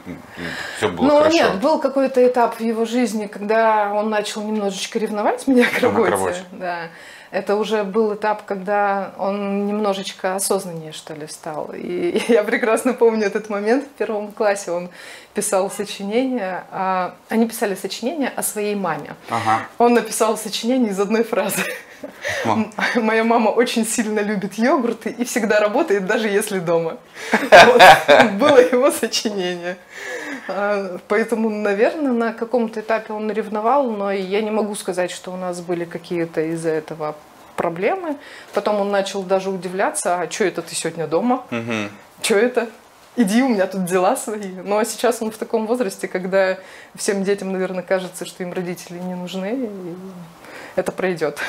[0.78, 1.36] все было ну, хорошо?
[1.36, 6.08] нет, был какой-то этап в его жизни, когда он начал немножечко ревновать меня к работе.
[6.08, 6.44] К работе.
[6.54, 6.90] Да
[7.32, 11.72] это уже был этап, когда он немножечко осознаннее, что ли, стал.
[11.74, 14.72] И я прекрасно помню этот момент в первом классе.
[14.72, 14.90] Он
[15.34, 17.16] писал сочинение, а...
[17.30, 19.16] они писали сочинение о своей маме.
[19.30, 19.62] Ага.
[19.78, 21.64] Он написал сочинение из одной фразы.
[22.46, 22.72] Мам.
[22.96, 26.98] Моя мама очень сильно любит йогурты и всегда работает, даже если дома.
[28.40, 29.78] было его сочинение.
[30.48, 35.38] А, поэтому, наверное, на каком-то этапе он ревновал, но я не могу сказать, что у
[35.38, 37.16] нас были какие-то из-за этого
[37.56, 38.18] проблемы.
[38.54, 41.46] Потом он начал даже удивляться, а что это ты сегодня дома?
[41.52, 41.90] Угу.
[42.22, 42.70] Что это?
[43.16, 44.52] Иди, у меня тут дела свои.
[44.64, 46.60] Ну а сейчас он в таком возрасте, когда
[46.96, 49.96] всем детям, наверное, кажется, что им родители не нужны, и
[50.76, 51.40] это пройдет.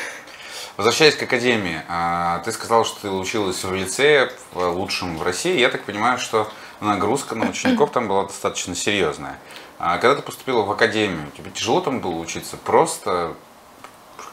[0.78, 5.58] Возвращаясь к академии, а, ты сказал, что ты училась в лицее, лучшем в России.
[5.58, 6.50] Я так понимаю, что
[6.81, 9.38] нагрузка на учеников там была достаточно серьезная.
[9.79, 12.57] А когда ты поступила в академию, тебе тяжело там было учиться?
[12.57, 13.35] Просто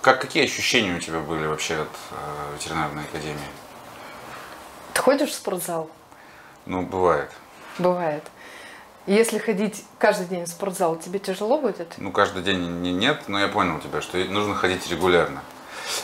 [0.02, 3.40] как, какие ощущения у тебя были вообще от э, ветеринарной академии?
[4.94, 5.90] Ты ходишь в спортзал?
[6.66, 7.32] Ну, бывает.
[7.78, 8.24] Бывает.
[9.08, 11.94] Если ходить каждый день в спортзал, тебе тяжело будет?
[11.98, 15.42] Ну, каждый день не, нет, но я понял тебя, что нужно ходить регулярно.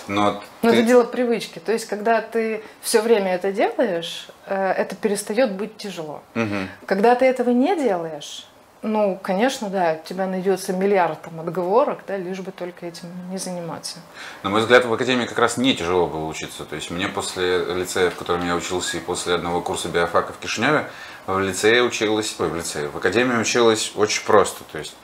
[0.08, 0.78] Но, но ты...
[0.78, 1.60] это дело привычки.
[1.60, 6.22] То есть, когда ты все время это делаешь, э, это перестает быть тяжело.
[6.36, 6.68] Угу.
[6.86, 8.48] Когда ты этого не делаешь,
[8.84, 13.38] ну, конечно, да, у тебя найдется миллиард там отговорок, да, лишь бы только этим не
[13.38, 14.00] заниматься.
[14.42, 16.66] На мой взгляд, в академии как раз не тяжело было учиться.
[16.66, 20.40] То есть мне после лицея, в котором я учился, и после одного курса биофака в
[20.40, 20.90] Кишиневе,
[21.28, 24.64] в лицее училась, ой, в лицее, в академии училась очень просто.
[24.72, 24.96] То есть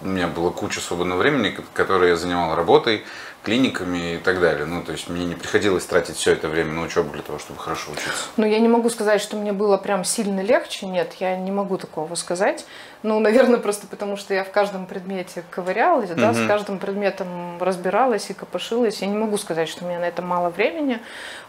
[0.00, 3.04] у меня было куча свободного времени, которое я занимал работой,
[3.44, 4.64] клиниками и так далее.
[4.64, 7.60] Ну, то есть мне не приходилось тратить все это время на учебу для того, чтобы
[7.60, 8.10] хорошо учиться.
[8.36, 10.86] Ну, я не могу сказать, что мне было прям сильно легче.
[10.86, 12.64] Нет, я не могу такого сказать.
[13.04, 16.38] Ну, наверное, просто потому что я в каждом предмете ковырялась, да, угу.
[16.38, 19.02] с каждым предметом разбиралась и копошилась.
[19.02, 21.00] Я не могу сказать, что у меня на это мало времени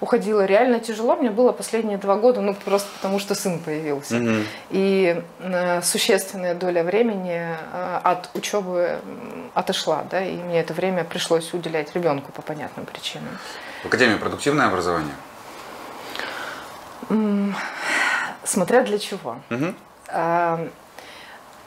[0.02, 0.44] уходило.
[0.44, 4.18] Реально тяжело мне было последние два года, ну, просто потому что сын появился.
[4.18, 4.32] Угу.
[4.72, 9.00] И э, существенная доля времени э, от учебы
[9.54, 13.38] отошла, да, и мне это время пришлось уделять ребенку по понятным причинам.
[13.84, 15.16] В Академии продуктивное образование?
[18.44, 19.38] Смотря для чего.
[19.50, 19.76] Угу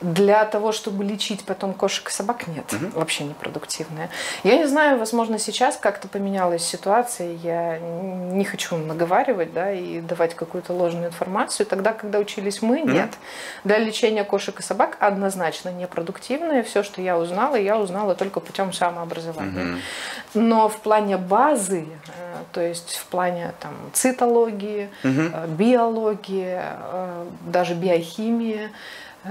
[0.01, 2.99] для того, чтобы лечить потом кошек и собак, нет, угу.
[3.01, 4.11] вообще непродуктивная.
[4.45, 10.35] Я не знаю, возможно, сейчас как-то поменялась ситуация, я не хочу наговаривать, да, и давать
[10.35, 11.67] какую-то ложную информацию.
[11.67, 12.91] Тогда, когда учились мы, угу.
[12.91, 13.11] нет.
[13.65, 16.63] Для лечения кошек и собак однозначно непродуктивное.
[16.63, 19.73] Все, что я узнала, я узнала только путем самообразования.
[19.73, 19.79] Угу.
[20.35, 25.47] Но в плане базы, э, то есть в плане там цитологии, угу.
[25.49, 28.71] биологии, э, даже биохимии,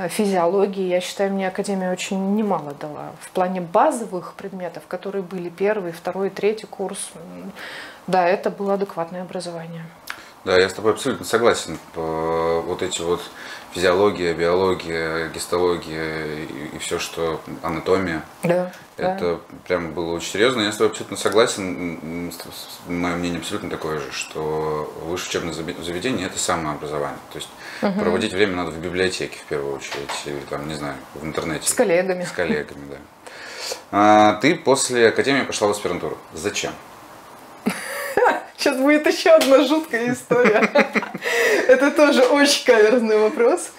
[0.10, 3.12] физиологии, я считаю, мне Академия очень немало дала.
[3.20, 7.12] В плане базовых предметов, которые были первый, второй, третий курс,
[8.08, 9.86] да, это было адекватное образование.
[10.48, 11.78] Да, я с тобой абсолютно согласен.
[11.94, 13.22] Вот эти вот
[13.74, 16.26] физиология, биология, гистология
[16.74, 18.24] и, все, что анатомия.
[18.44, 18.72] Да.
[18.96, 19.40] Это да.
[19.68, 20.62] прям было очень серьезно.
[20.62, 22.32] Я с тобой абсолютно согласен.
[22.88, 27.20] Мое мнение абсолютно такое же, что высшее учебное заведение это самообразование.
[27.34, 27.50] То есть
[27.82, 28.00] угу.
[28.00, 31.68] проводить время надо в библиотеке в первую очередь, или там, не знаю, в интернете.
[31.68, 32.24] С коллегами.
[32.24, 32.98] С коллегами, да.
[33.92, 36.18] А, ты после академии пошла в аспирантуру.
[36.34, 36.72] Зачем?
[38.58, 40.68] Сейчас будет еще одна жуткая история.
[41.68, 43.70] Это тоже очень каверзный вопрос.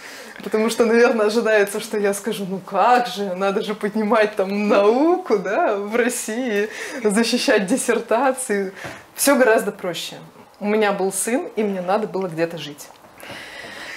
[0.42, 5.36] Потому что, наверное, ожидается, что я скажу, ну как же, надо же поднимать там науку,
[5.36, 6.68] да, в России,
[7.02, 8.72] защищать диссертации.
[9.16, 10.16] Все гораздо проще.
[10.60, 12.88] У меня был сын, и мне надо было где-то жить.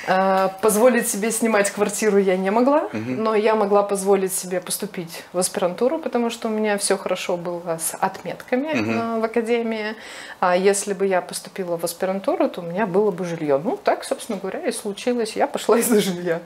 [0.07, 2.91] Э, позволить себе снимать квартиру я не могла, угу.
[2.93, 7.77] но я могла позволить себе поступить в аспирантуру, потому что у меня все хорошо было
[7.79, 9.21] с отметками угу.
[9.21, 9.95] в академии.
[10.39, 13.59] А если бы я поступила в аспирантуру, то у меня было бы жилье.
[13.63, 15.35] Ну, так, собственно говоря, и случилось.
[15.35, 16.41] Я пошла из-за жилья.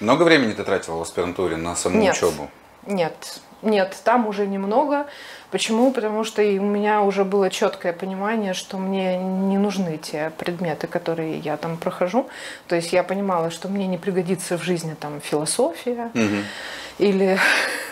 [0.00, 2.48] Много времени ты тратила в аспирантуре на саму нет, учебу?
[2.86, 5.06] Нет, нет, там уже немного.
[5.54, 5.92] Почему?
[5.92, 11.38] Потому что у меня уже было четкое понимание, что мне не нужны те предметы, которые
[11.38, 12.28] я там прохожу.
[12.66, 16.42] То есть я понимала, что мне не пригодится в жизни там философия угу.
[16.98, 17.38] или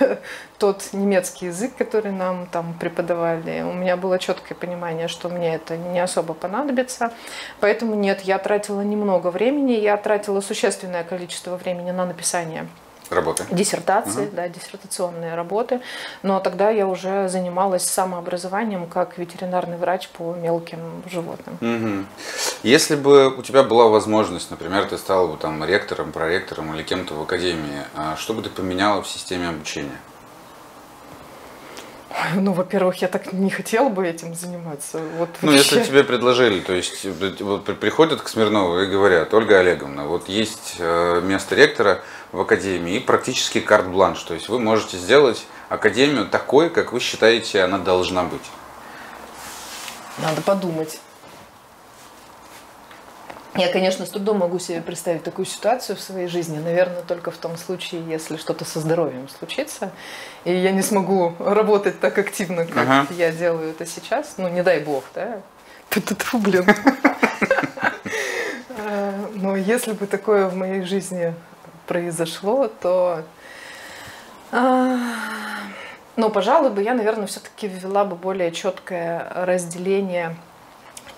[0.58, 3.62] тот немецкий язык, который нам там преподавали.
[3.62, 7.12] У меня было четкое понимание, что мне это не особо понадобится.
[7.60, 12.66] Поэтому нет, я тратила немного времени, я тратила существенное количество времени на написание
[13.10, 13.44] Работы.
[13.50, 14.36] Диссертации, угу.
[14.36, 15.80] да, диссертационные работы.
[16.22, 21.56] Но тогда я уже занималась самообразованием как ветеринарный врач по мелким животным.
[21.60, 22.06] Угу.
[22.62, 27.14] Если бы у тебя была возможность, например, ты стала бы там ректором, проректором или кем-то
[27.14, 29.98] в академии, а что бы ты поменяла в системе обучения?
[32.34, 35.00] Ну, во-первых, я так не хотела бы этим заниматься.
[35.18, 37.06] Вот ну, если тебе предложили, то есть
[37.40, 42.02] вот приходят к Смирнову и говорят, Ольга Олеговна, вот есть э, место ректора
[42.32, 47.62] в академии и практически карт-бланш, то есть вы можете сделать академию такой, как вы считаете,
[47.62, 48.50] она должна быть.
[50.18, 50.98] Надо подумать.
[53.54, 57.36] Я, конечно, с трудом могу себе представить такую ситуацию в своей жизни, наверное, только в
[57.36, 59.92] том случае, если что-то со здоровьем случится,
[60.44, 63.06] и я не смогу работать так активно, как ага.
[63.10, 64.34] я делаю это сейчас.
[64.38, 65.42] Ну, не дай бог, да?
[65.90, 66.64] Ту-ту-ту, блин.
[68.84, 71.34] А, но если бы такое в моей жизни
[71.92, 73.22] произошло, то...
[74.50, 74.98] А,
[76.16, 80.36] но, пожалуй, бы я, наверное, все-таки ввела бы более четкое разделение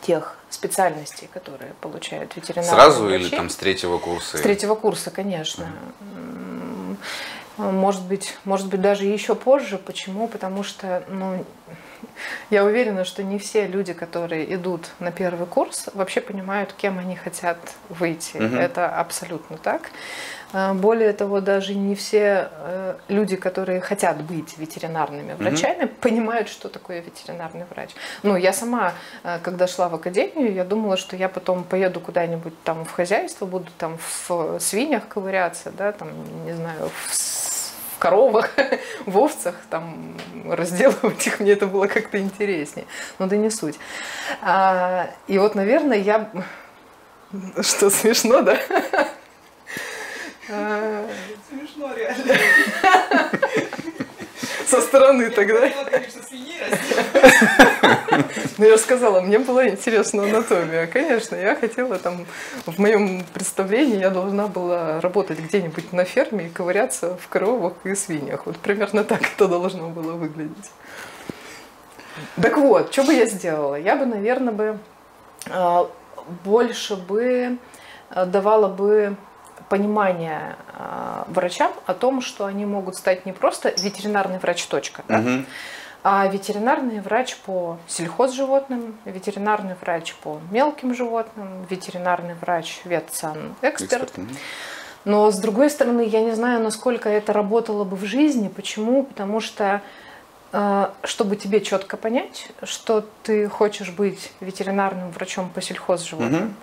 [0.00, 2.74] тех специальностей, которые получают ветеринары.
[2.74, 3.26] Сразу врачи.
[3.26, 4.36] или там с третьего курса?
[4.36, 5.66] С третьего курса, конечно.
[7.56, 9.78] Может быть, может быть, даже еще позже.
[9.78, 10.26] Почему?
[10.26, 11.44] Потому что, ну,
[12.50, 17.16] я уверена, что не все люди, которые идут на первый курс, вообще понимают, кем они
[17.16, 17.58] хотят
[17.88, 18.36] выйти.
[18.36, 18.56] Угу.
[18.56, 19.90] Это абсолютно так.
[20.56, 25.94] А, более того, даже не все э, люди, которые хотят быть ветеринарными врачами, угу.
[26.00, 27.90] понимают, что такое ветеринарный врач.
[28.22, 28.92] Ну, я сама,
[29.24, 33.46] э, когда шла в академию, я думала, что я потом поеду куда-нибудь там в хозяйство,
[33.46, 36.10] буду там в свиньях ковыряться, да, там,
[36.44, 38.50] не знаю, в коровах,
[39.06, 40.16] в овцах, там,
[40.48, 42.86] разделывать их, мне это было как-то интереснее.
[43.18, 43.80] Но да не суть.
[44.40, 46.30] А, и вот, наверное, я...
[47.60, 48.56] Что, смешно, да?
[50.46, 52.34] Смешно реально.
[54.66, 55.70] Со стороны тогда.
[58.56, 60.86] Ну, я же сказала, мне была интересна анатомия.
[60.86, 62.26] Конечно, я хотела там,
[62.66, 67.94] в моем представлении я должна была работать где-нибудь на ферме и ковыряться в коровах и
[67.94, 68.46] свиньях.
[68.46, 70.70] Вот примерно так это должно было выглядеть.
[72.40, 73.74] Так вот, что бы я сделала?
[73.74, 74.78] Я бы, наверное, бы
[75.50, 75.90] а,
[76.44, 77.58] больше бы
[78.10, 79.16] а, давала бы
[79.74, 85.18] понимание э, врачам о том, что они могут стать не просто ветеринарный врач, точка, да?
[85.18, 85.44] угу.
[86.04, 94.12] а ветеринарный врач по сельхозживотным, ветеринарный врач по мелким животным, ветеринарный врач ветсан-эксперт.
[95.04, 98.46] Но с другой стороны, я не знаю, насколько это работало бы в жизни.
[98.46, 99.02] Почему?
[99.02, 99.82] Потому что
[101.02, 106.54] чтобы тебе четко понять, что ты хочешь быть ветеринарным врачом по сельхозживотным, угу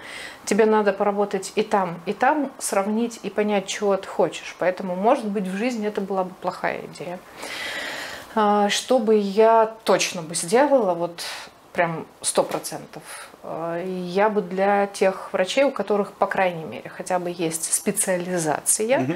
[0.46, 4.56] тебе надо поработать и там, и там, сравнить и понять, чего ты хочешь.
[4.60, 7.20] Поэтому, может быть, в жизни это была бы плохая идея.
[8.34, 11.24] А, что бы я точно бы сделала, вот
[11.74, 13.04] прям сто процентов,
[13.44, 19.02] а, я бы для тех врачей, у которых, по крайней мере, хотя бы есть специализация,
[19.02, 19.14] угу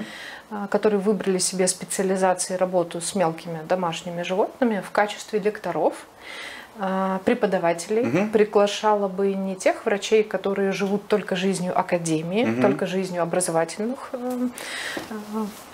[0.69, 6.05] которые выбрали себе специализации работу с мелкими домашними животными в качестве лекторов,
[6.77, 8.31] а, преподавателей, угу.
[8.33, 12.61] приглашала бы не тех врачей, которые живут только жизнью академии, угу.
[12.61, 14.49] только жизнью образовательных э,
[15.09, 15.13] э,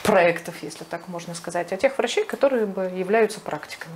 [0.03, 3.95] проектов, если так можно сказать, а тех врачей, которые бы являются практиками.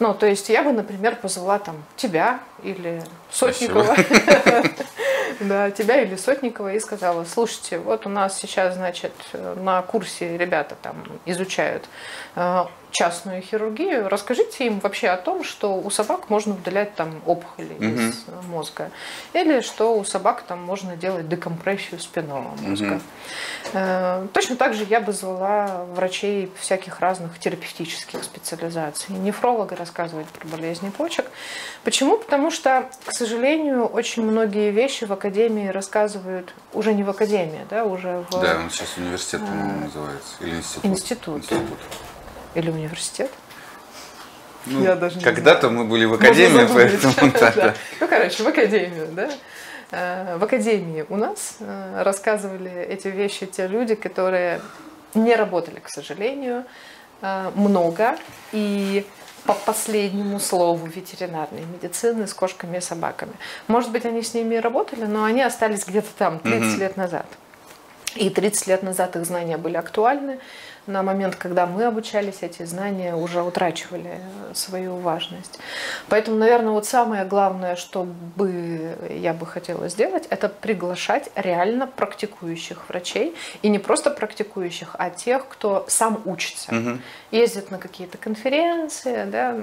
[0.00, 3.94] Ну, то есть я бы, например, позвала там тебя или Сотникова,
[5.40, 10.76] да, тебя или Сотникова и сказала, слушайте, вот у нас сейчас, значит, на курсе ребята
[10.80, 11.88] там изучают
[12.36, 12.64] э,
[12.94, 18.08] частную хирургию, расскажите им вообще о том, что у собак можно удалять там опухоли Мгм.
[18.08, 18.90] из мозга,
[19.32, 23.00] или что у собак там можно делать декомпрессию спинного мозга.
[23.72, 29.12] Э, Точно так же я бы звала врачей всяких разных терапевтических специализаций.
[29.16, 31.26] Нефролога рассказывать про болезни почек.
[31.82, 32.16] Почему?
[32.16, 37.84] Потому что, к сожалению, очень многие вещи в академии рассказывают уже не в академии, да,
[37.84, 40.34] уже в Да, он сейчас университет, по-моему, называется.
[40.40, 40.84] Или институт.
[40.84, 41.36] Институт.
[41.38, 41.78] Институт.
[42.54, 43.30] Или университет.
[44.66, 45.74] Ну, Я даже не Когда-то знаю.
[45.78, 47.14] мы были в академии, поэтому
[47.54, 47.74] да.
[48.00, 49.30] Ну, короче, в академию, да.
[49.90, 54.60] Э, В академии у нас э, рассказывали эти вещи те люди, которые
[55.14, 56.64] не работали, к сожалению,
[57.20, 58.16] э, много
[58.52, 59.04] и
[59.44, 63.32] по последнему слову ветеринарной медицины с кошками и собаками.
[63.68, 66.80] Может быть, они с ними и работали, но они остались где-то там 30 Мгм.
[66.80, 67.26] лет назад.
[68.14, 70.38] И 30 лет назад их знания были актуальны.
[70.86, 75.58] На момент, когда мы обучались, эти знания уже утрачивали э, свою важность.
[76.08, 78.04] Поэтому, наверное, вот самое главное, что
[78.36, 83.34] бы я бы хотела сделать, это приглашать реально практикующих врачей.
[83.62, 86.74] И не просто практикующих, а тех, кто сам учится.
[86.74, 87.00] Мгм.
[87.30, 89.56] Ездит на какие-то конференции, да,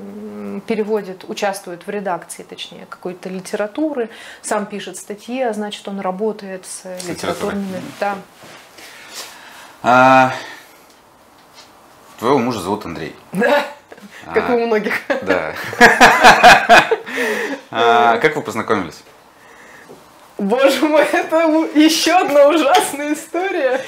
[0.65, 4.09] переводит, участвует в редакции, точнее, какой-то литературы,
[4.41, 7.11] сам пишет статьи, а значит, он работает с литературой.
[7.13, 7.81] литературными...
[7.99, 8.15] Да.
[9.83, 10.33] А,
[12.21, 13.15] Твоего мужа зовут Андрей.
[13.33, 13.65] Да,
[14.35, 14.93] как А, у многих.
[15.23, 15.55] Да.
[17.71, 19.01] А, Как вы познакомились?
[20.37, 21.37] Боже мой, это
[21.73, 23.81] еще одна ужасная история.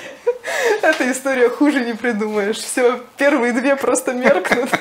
[0.81, 2.57] Эта история хуже не придумаешь.
[2.57, 4.71] Все, первые две просто меркнут.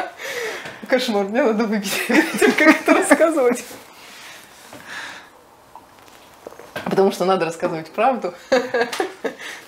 [0.88, 2.06] Кошмар, мне надо выпить
[2.38, 3.62] как это рассказывать.
[6.84, 8.32] Потому что надо рассказывать правду.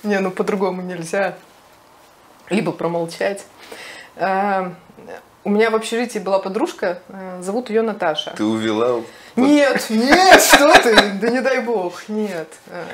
[0.03, 1.37] Не, ну по-другому нельзя.
[2.51, 3.45] Либо промолчать.
[4.17, 4.75] А,
[5.45, 8.33] У меня в общежитии была подружка, э, зовут ее Наташа.
[8.37, 9.03] Ты увела
[9.37, 12.49] Нет, нет, что ты, да не дай бог, нет.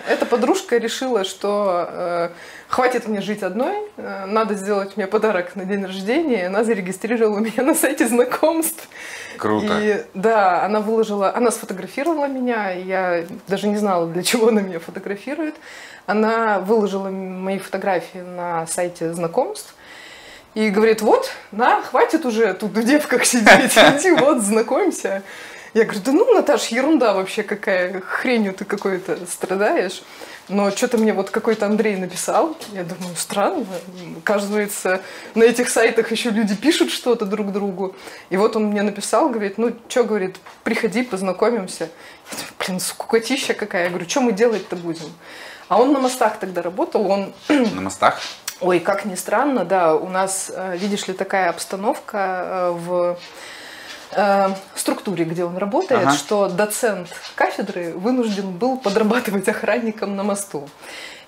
[0.09, 2.31] Эта подружка решила, что э,
[2.69, 6.47] хватит мне жить одной, э, надо сделать мне подарок на день рождения.
[6.47, 8.89] Она зарегистрировала меня на сайте знакомств.
[9.37, 9.79] Круто.
[9.81, 14.79] И да, она выложила, она сфотографировала меня, я даже не знала, для чего она меня
[14.79, 15.57] фотографирует.
[16.07, 19.75] Она выложила мои фотографии на сайте знакомств.
[20.55, 25.23] И говорит, вот, на, хватит уже тут в девках сидеть, иди вот, знакомься.
[25.73, 30.03] Я говорю, да ну, Наташ, ерунда вообще какая, хренью ты какой-то страдаешь.
[30.49, 32.57] Но что-то мне вот какой-то Андрей написал.
[32.73, 33.65] Я думаю, странно.
[34.19, 35.01] Оказывается,
[35.37, 37.95] на этих сайтах еще люди пишут что-то друг другу.
[38.31, 41.85] И вот он мне написал, говорит, ну что, говорит, приходи, познакомимся.
[41.85, 43.85] Я думаю, блин, скукотища какая.
[43.85, 45.13] Я говорю, что мы делать-то будем?
[45.69, 48.21] А он на мостах тогда работал, он На мостах?
[48.61, 53.19] Ой, как ни странно, да, у нас, э, видишь ли, такая обстановка э, в
[54.13, 56.13] э, структуре, где он работает, Ага.
[56.13, 60.69] что доцент кафедры вынужден был подрабатывать охранником на мосту.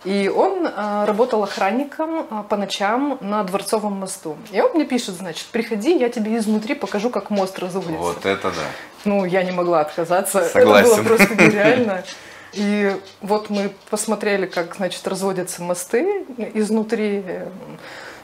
[0.05, 4.37] И он э, работал охранником э, по ночам на Дворцовом мосту.
[4.51, 7.99] И он мне пишет, значит, приходи, я тебе изнутри покажу, как мост разводится.
[7.99, 8.65] Вот это да.
[9.05, 10.43] Ну, я не могла отказаться.
[10.49, 10.93] Согласен.
[10.93, 12.03] Это было просто нереально.
[12.53, 17.25] И вот мы посмотрели, как, значит, разводятся мосты изнутри.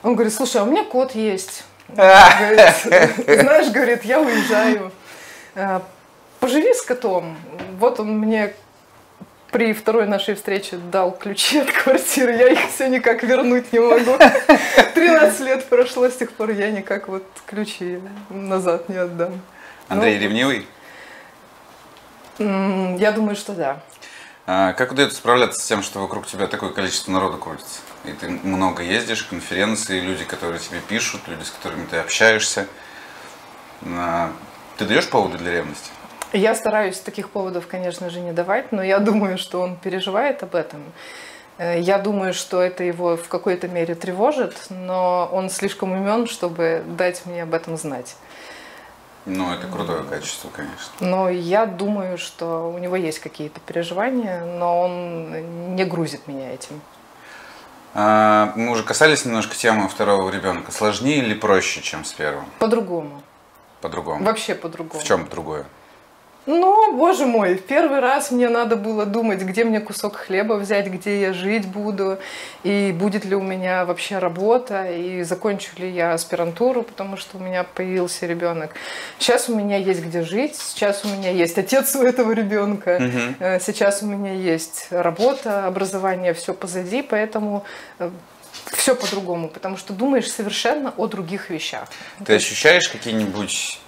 [0.02, 1.64] Он говорит, слушай, а у меня кот есть.
[1.88, 2.74] Говорит,
[3.40, 4.92] Знаешь, говорит, я уезжаю.
[5.54, 5.80] Э,
[6.40, 7.36] Поживи с котом.
[7.78, 8.54] Вот он мне
[9.50, 12.32] при второй нашей встрече дал ключи от квартиры.
[12.36, 14.16] Я их все никак вернуть не могу.
[14.94, 17.98] 13 лет прошло с тех пор, я никак вот ключи
[18.28, 19.40] назад не отдам.
[19.88, 20.66] Андрей Ну, ревнивый?
[22.38, 23.80] Я думаю, что да.
[24.46, 27.80] А, Как удается справляться с тем, что вокруг тебя такое количество народа крутится?
[28.08, 32.66] И ты много ездишь, конференции, люди, которые тебе пишут, люди, с которыми ты общаешься.
[33.84, 34.32] А,
[34.78, 35.90] Ты даешь поводы для ревности?
[36.32, 40.54] Я стараюсь таких поводов, конечно же, не давать, но я думаю, что он переживает об
[40.54, 40.82] этом.
[41.58, 46.82] Э, Я думаю, что это его в какой-то мере тревожит, но он слишком умен, чтобы
[46.86, 48.16] дать мне об этом знать.
[49.26, 50.92] Ну, это крутое качество, конечно.
[51.00, 56.80] Но я думаю, что у него есть какие-то переживания, но он не грузит меня этим.
[58.00, 60.70] А, Мы уже касались немножко темы второго ребенка.
[60.70, 62.44] Сложнее или проще, чем с первым?
[62.60, 63.22] По-другому.
[63.80, 64.24] По-другому.
[64.24, 65.02] Вообще по-другому.
[65.02, 65.66] В чем другое?
[66.50, 70.86] Ну, боже мой, в первый раз мне надо было думать, где мне кусок хлеба взять,
[70.86, 72.18] где я жить буду,
[72.62, 77.40] и будет ли у меня вообще работа, и закончу ли я аспирантуру, потому что у
[77.40, 78.70] меня появился ребенок.
[79.18, 82.98] Сейчас у меня есть где жить, сейчас у меня есть отец у этого ребенка,
[83.40, 87.66] э, сейчас у меня есть работа, образование, все позади, поэтому
[87.98, 88.08] э,
[88.72, 91.90] все по-другому, потому что думаешь совершенно о других вещах.
[92.24, 93.80] Ты ощущаешь какие-нибудь,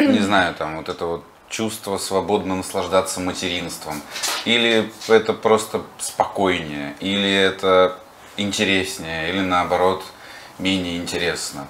[0.00, 4.02] не знаю, там вот это вот чувство свободно наслаждаться материнством?
[4.44, 6.94] Или это просто спокойнее?
[7.00, 7.98] Или это
[8.36, 9.30] интереснее?
[9.30, 10.04] Или наоборот
[10.58, 11.66] менее интересно?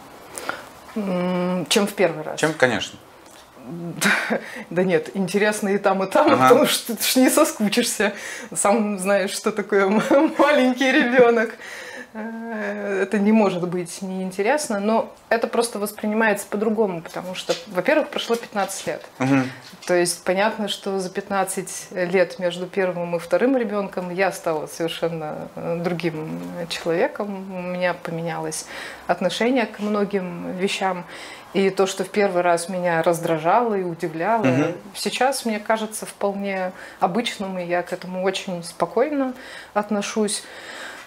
[0.95, 2.41] Чем в первый раз.
[2.41, 2.99] Чем, конечно.
[4.71, 6.49] Да нет, интересно и там, и там, ага.
[6.49, 8.15] потому что ты ж не соскучишься.
[8.55, 9.89] Сам знаешь, что такое
[10.39, 11.55] маленький ребенок.
[12.15, 18.37] Э, это не может быть неинтересно, но это просто воспринимается по-другому, потому что, во-первых, прошло
[18.37, 19.05] 15 лет.
[19.19, 19.37] Угу.
[19.87, 25.49] То есть понятно, что за 15 лет между первым и вторым ребенком я стала совершенно
[25.55, 27.55] э, другим человеком.
[27.55, 28.67] У меня поменялось
[29.07, 31.05] отношение к многим вещам.
[31.55, 34.75] И то, что в первый раз меня раздражало и удивляло, угу.
[34.95, 39.35] сейчас мне кажется вполне обычным, и я к этому очень спокойно
[39.73, 40.43] отношусь.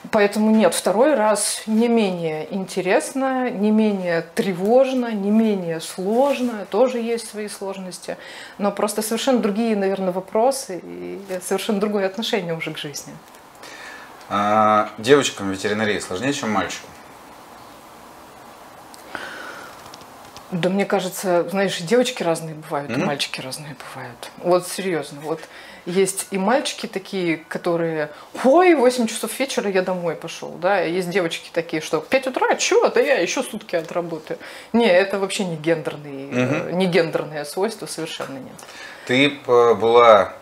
[0.09, 7.29] Поэтому нет, второй раз не менее интересно, не менее тревожно, не менее сложно, тоже есть
[7.29, 8.17] свои сложности,
[8.57, 13.13] но просто совершенно другие, наверное, вопросы и совершенно другое отношение уже к жизни.
[14.27, 16.89] А, девочкам ветеринарии сложнее, чем мальчикам?
[20.51, 23.01] Да мне кажется, знаешь, девочки разные бывают, mm-hmm.
[23.01, 24.31] и мальчики разные бывают.
[24.37, 25.41] Вот серьезно, вот
[25.85, 28.11] есть и мальчики такие, которые,
[28.43, 32.55] ой, 8 часов вечера я домой пошел, да, и есть девочки такие, что 5 утра,
[32.55, 34.39] чего, да я еще сутки отработаю.
[34.73, 36.75] Не, это вообще не гендерные, угу.
[36.75, 38.55] не гендерные свойства, совершенно нет.
[39.07, 40.33] Ты э, была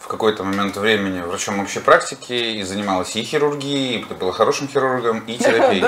[0.00, 4.68] в какой-то момент времени врачом общей практики и занималась и хирургией, и ты была хорошим
[4.68, 5.84] хирургом, и терапией.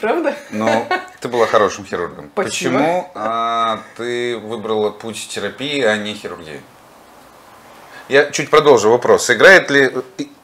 [0.00, 0.34] Правда?
[0.50, 0.86] Но
[1.20, 2.30] ты была хорошим хирургом.
[2.34, 6.60] Почему а, ты выбрала путь терапии, а не хирургии?
[8.08, 9.28] Я чуть продолжу вопрос.
[9.28, 9.92] Играет ли,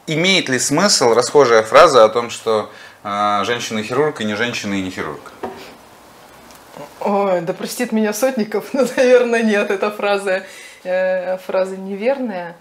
[0.05, 2.69] имеет ли смысл расхожая фраза о том, что
[3.03, 5.31] э, женщина хирург и не женщина и не хирург?
[6.99, 10.43] Ой, да простит меня Сотников, но, наверное, нет, эта фраза,
[10.83, 12.55] э, фраза неверная.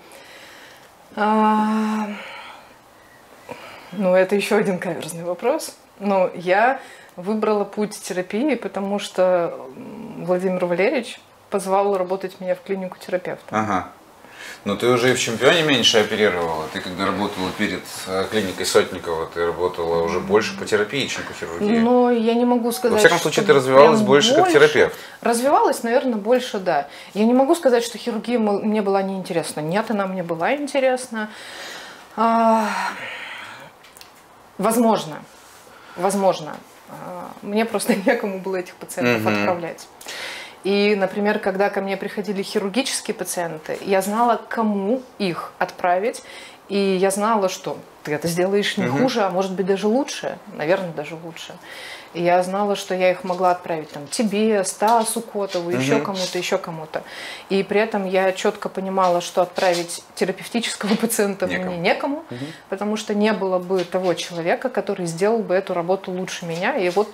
[1.16, 2.08] А,
[3.92, 5.76] ну, это еще один каверзный вопрос.
[6.00, 6.80] Но я
[7.16, 9.54] выбрала путь терапии, потому что
[10.16, 13.44] Владимир Валерьевич позвал работать меня в клинику терапевта.
[13.50, 13.92] Ага.
[14.64, 16.66] Но ты уже и в чемпионе меньше оперировала.
[16.72, 21.34] Ты когда работала перед э, клиникой Сотникова, ты работала уже больше по терапии, чем по
[21.34, 21.78] хирургии.
[21.78, 24.96] Но я не могу сказать, Во всяком случае, ты развивалась больше, больше как терапевт.
[25.20, 26.88] Развивалась, наверное, больше, да.
[27.12, 29.60] Я не могу сказать, что хирургия мне была неинтересна.
[29.60, 31.30] Нет, она мне была интересна.
[32.16, 32.68] А,
[34.56, 35.22] возможно,
[35.96, 36.56] возможно.
[36.88, 39.34] А, мне просто некому было этих пациентов угу.
[39.34, 39.86] отправлять.
[40.64, 46.22] И, например, когда ко мне приходили хирургические пациенты, я знала, кому их отправить,
[46.68, 48.98] и я знала, что ты это сделаешь не угу.
[48.98, 51.54] хуже, а может быть даже лучше, наверное, даже лучше.
[52.14, 55.76] И я знала, что я их могла отправить там тебе, Стасу Котову, угу.
[55.76, 57.02] еще кому-то, еще кому-то.
[57.50, 61.70] И при этом я четко понимала, что отправить терапевтического пациента некому.
[61.72, 62.44] мне некому, угу.
[62.70, 66.76] потому что не было бы того человека, который сделал бы эту работу лучше меня.
[66.76, 67.08] И вот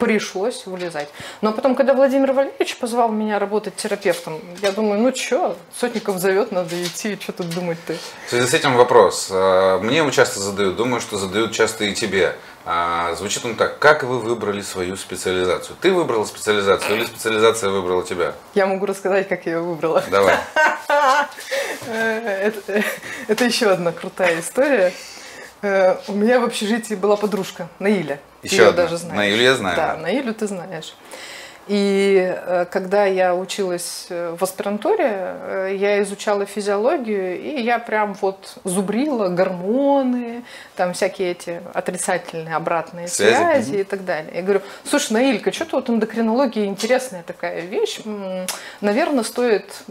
[0.00, 1.08] пришлось вылезать.
[1.42, 6.50] Но потом, когда Владимир Валерьевич позвал меня работать терапевтом, я думаю, ну что, Сотников зовет,
[6.50, 7.94] надо идти, что тут думать-то.
[8.26, 9.28] В связи с этим вопрос.
[9.30, 12.34] А, мне его часто задают, думаю, что задают часто и тебе.
[12.64, 15.76] А, звучит он так, как вы выбрали свою специализацию?
[15.80, 18.34] Ты выбрала специализацию или специализация выбрала тебя?
[18.54, 20.02] Я могу рассказать, как я ее выбрала.
[20.10, 20.36] Давай.
[21.86, 22.84] Это,
[23.26, 24.92] это еще одна крутая история.
[25.62, 28.18] Э, у меня в общежитии была подружка Наиля.
[28.42, 29.16] Еще Ты ее даже знаешь.
[29.16, 29.76] Наилю я знаю.
[29.76, 30.94] Да, Наилю ты знаешь.
[31.70, 38.14] И э, когда я училась э, в аспирантуре, э, я изучала физиологию, и я прям
[38.14, 40.42] вот зубрила гормоны,
[40.74, 44.32] там всякие эти отрицательные обратные связи, связи и так далее.
[44.34, 48.00] Я говорю, слушай, Наилька, что-то вот эндокринология интересная такая вещь,
[48.80, 49.84] наверное, стоит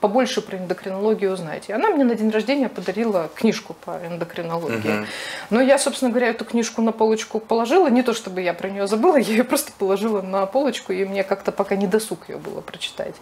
[0.00, 1.68] побольше про эндокринологию узнать.
[1.68, 5.00] И она мне на день рождения подарила книжку по эндокринологии.
[5.00, 5.06] Угу.
[5.50, 8.86] Но я, собственно говоря, эту книжку на полочку положила, не то чтобы я про нее
[8.86, 12.60] забыла, я ее просто положила на полочку, и мне как-то пока не досуг ее было
[12.60, 13.14] прочитать.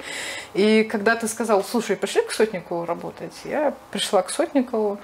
[0.54, 4.98] И когда ты сказал, слушай, пошли к Сотникову работать, я пришла к Сотникову,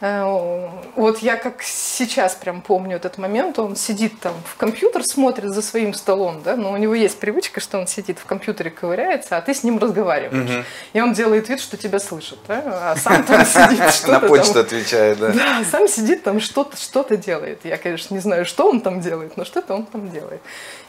[0.00, 5.62] вот я как сейчас прям помню этот момент, он сидит там в компьютер, смотрит за
[5.62, 9.40] своим столом, да, но у него есть привычка, что он сидит в компьютере, ковыряется, а
[9.40, 10.50] ты с ним разговариваешь.
[10.50, 10.64] Угу.
[10.92, 14.60] И он делает вид, что тебя слышит, да, а сам там сидит что-то На почту
[14.60, 15.32] отвечает, да.
[15.32, 17.64] Да, сам сидит там что-то что-то делает.
[17.64, 20.42] Я, конечно, не знаю, что он там делает, но что-то он там делает.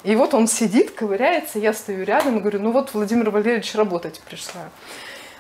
[0.03, 4.19] И вот он сидит, ковыряется, я стою рядом и говорю, ну вот Владимир Валерьевич работать
[4.19, 4.69] пришла.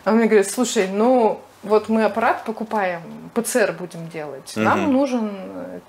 [0.05, 3.01] А он мне говорит, слушай, ну вот мы аппарат покупаем,
[3.33, 4.53] ПЦР будем делать.
[4.55, 4.91] Нам угу.
[4.91, 5.31] нужен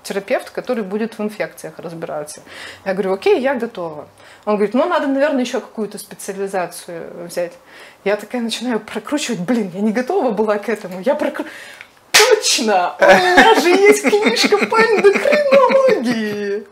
[0.03, 2.41] терапевт, который будет в инфекциях разбираться.
[2.85, 4.07] Я говорю, окей, я готова.
[4.45, 7.53] Он говорит, ну, надо, наверное, еще какую-то специализацию взять.
[8.03, 11.01] Я такая начинаю прокручивать, блин, я не готова была к этому.
[11.01, 11.51] Я прокручиваю,
[12.19, 16.67] точно, у меня же есть книжка по эндокринологии.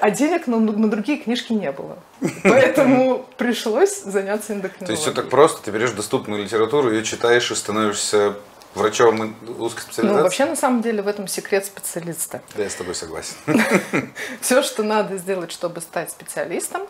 [0.00, 1.98] А денег на, на другие книжки не было.
[2.42, 4.86] Поэтому пришлось заняться эндокринологией.
[4.86, 8.34] То есть все так просто, ты берешь доступную литературу, ее читаешь и становишься
[8.74, 10.16] врачом узкой специализации?
[10.16, 12.42] Ну, вообще, на самом деле, в этом секрет специалиста.
[12.56, 13.36] Да, я с тобой согласен.
[14.40, 16.82] Все, что надо сделать, чтобы стать специалистом,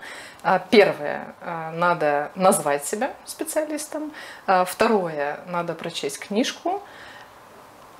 [0.43, 4.13] а, первое, а, надо назвать себя специалистом.
[4.47, 6.83] А, второе, надо прочесть книжку.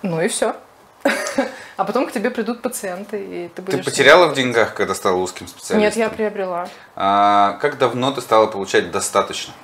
[0.03, 0.57] Ну и все.
[1.77, 3.85] А потом к тебе придут пациенты, и ты будешь...
[3.85, 5.79] Ты потеряла в деньгах, когда стала узким специалистом?
[5.79, 6.69] Нет, я приобрела.
[6.97, 9.55] А как давно ты стала получать достаточно?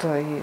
[0.00, 0.42] Да, и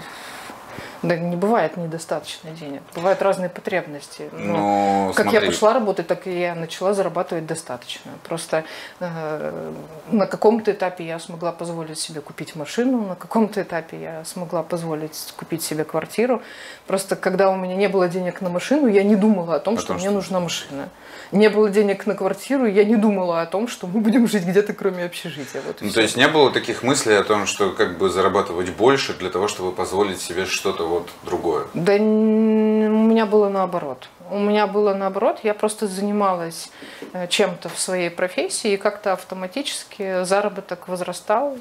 [1.04, 2.82] да не бывает недостаточно денег.
[2.94, 4.28] Бывают разные потребности.
[4.32, 5.40] Но, ну, как смотри.
[5.40, 8.10] я пошла работать, так и я начала зарабатывать достаточно.
[8.22, 8.64] Просто
[9.00, 9.72] э,
[10.10, 15.34] на каком-то этапе я смогла позволить себе купить машину, на каком-то этапе я смогла позволить
[15.36, 16.42] купить себе квартиру.
[16.86, 19.78] Просто когда у меня не было денег на машину, я не думала о том, О
[19.78, 20.88] что том, мне что- нужна машина.
[21.32, 24.72] Не было денег на квартиру, я не думала о том, что мы будем жить где-то
[24.72, 25.62] кроме общежития.
[25.66, 29.14] Вот Ну, то есть не было таких мыслей о том, что как бы зарабатывать больше
[29.14, 31.66] для того, чтобы позволить себе что-то вот другое?
[31.74, 34.08] Да у меня было наоборот.
[34.30, 36.70] У меня было наоборот, я просто занималась
[37.12, 41.58] э, чем-то в своей профессии, и как-то автоматически заработок возрастал.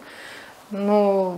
[0.71, 1.37] Но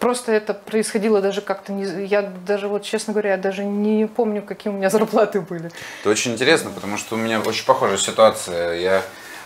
[0.00, 2.06] просто это происходило даже как-то не...
[2.06, 5.70] Я даже вот, честно говоря, я даже не помню, какие у меня зарплаты были.
[6.00, 8.74] Это очень интересно, потому что у меня очень похожая ситуация.
[8.74, 9.02] Я,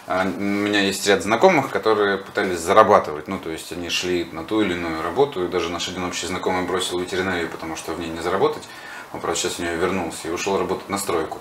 [0.06, 3.28] а, у меня есть ряд знакомых, которые пытались зарабатывать.
[3.28, 5.44] Ну, то есть они шли на ту или иную работу.
[5.44, 8.62] И даже наш один общий знакомый бросил ветеринарию, потому что в ней не заработать.
[9.12, 11.38] Он, правда, сейчас в нее вернулся и ушел работать на стройку.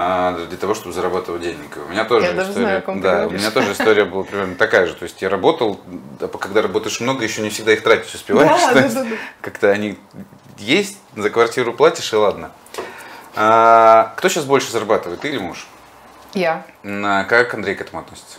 [0.00, 1.76] А, Для того, чтобы зарабатывать денег.
[1.84, 4.22] У меня тоже Я даже история, знаю, о ком да, у меня тоже история была
[4.22, 4.94] примерно такая же.
[4.94, 5.80] То есть я работал,
[6.20, 8.48] а когда работаешь много, еще не всегда их тратить успеваешь.
[8.48, 9.16] Да, да, да, да.
[9.40, 9.98] Как-то они
[10.56, 12.52] есть, за квартиру платишь, и ладно.
[13.34, 15.66] А, кто сейчас больше зарабатывает, ты или муж?
[16.32, 16.62] Я.
[16.84, 18.38] На- Как Андрей к этому относится?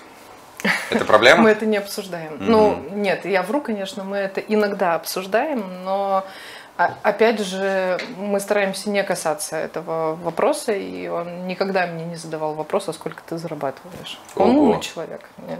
[0.89, 1.41] Это проблема?
[1.43, 2.38] Мы это не обсуждаем.
[2.39, 6.26] Ну, нет, я вру, конечно, мы это иногда обсуждаем, но
[6.80, 12.93] опять же, мы стараемся не касаться этого вопроса, и он никогда мне не задавал вопроса,
[12.93, 14.17] сколько ты зарабатываешь.
[14.36, 14.61] Он Ого.
[14.61, 15.21] умный человек.
[15.45, 15.59] Нет.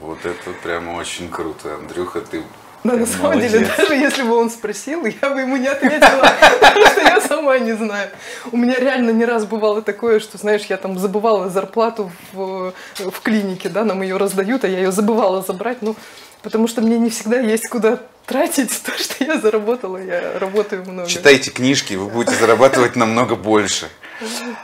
[0.00, 1.74] Вот это прямо очень круто.
[1.74, 2.42] Андрюха, ты
[2.82, 3.76] Но на прям самом деле, молодец.
[3.76, 7.72] даже если бы он спросил, я бы ему не ответила, потому что я сама не
[7.74, 8.08] знаю.
[8.50, 13.20] У меня реально не раз бывало такое, что, знаешь, я там забывала зарплату в, в
[13.22, 15.94] клинике, да, нам ее раздают, а я ее забывала забрать, ну,
[16.42, 21.08] потому что мне не всегда есть куда тратить то, что я заработала, я работаю много.
[21.08, 23.88] Читайте книжки, вы будете зарабатывать намного больше.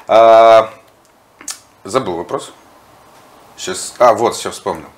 [0.06, 0.72] А,
[1.84, 2.52] забыл вопрос.
[3.56, 3.94] Сейчас.
[3.98, 4.88] А, вот, все вспомнил.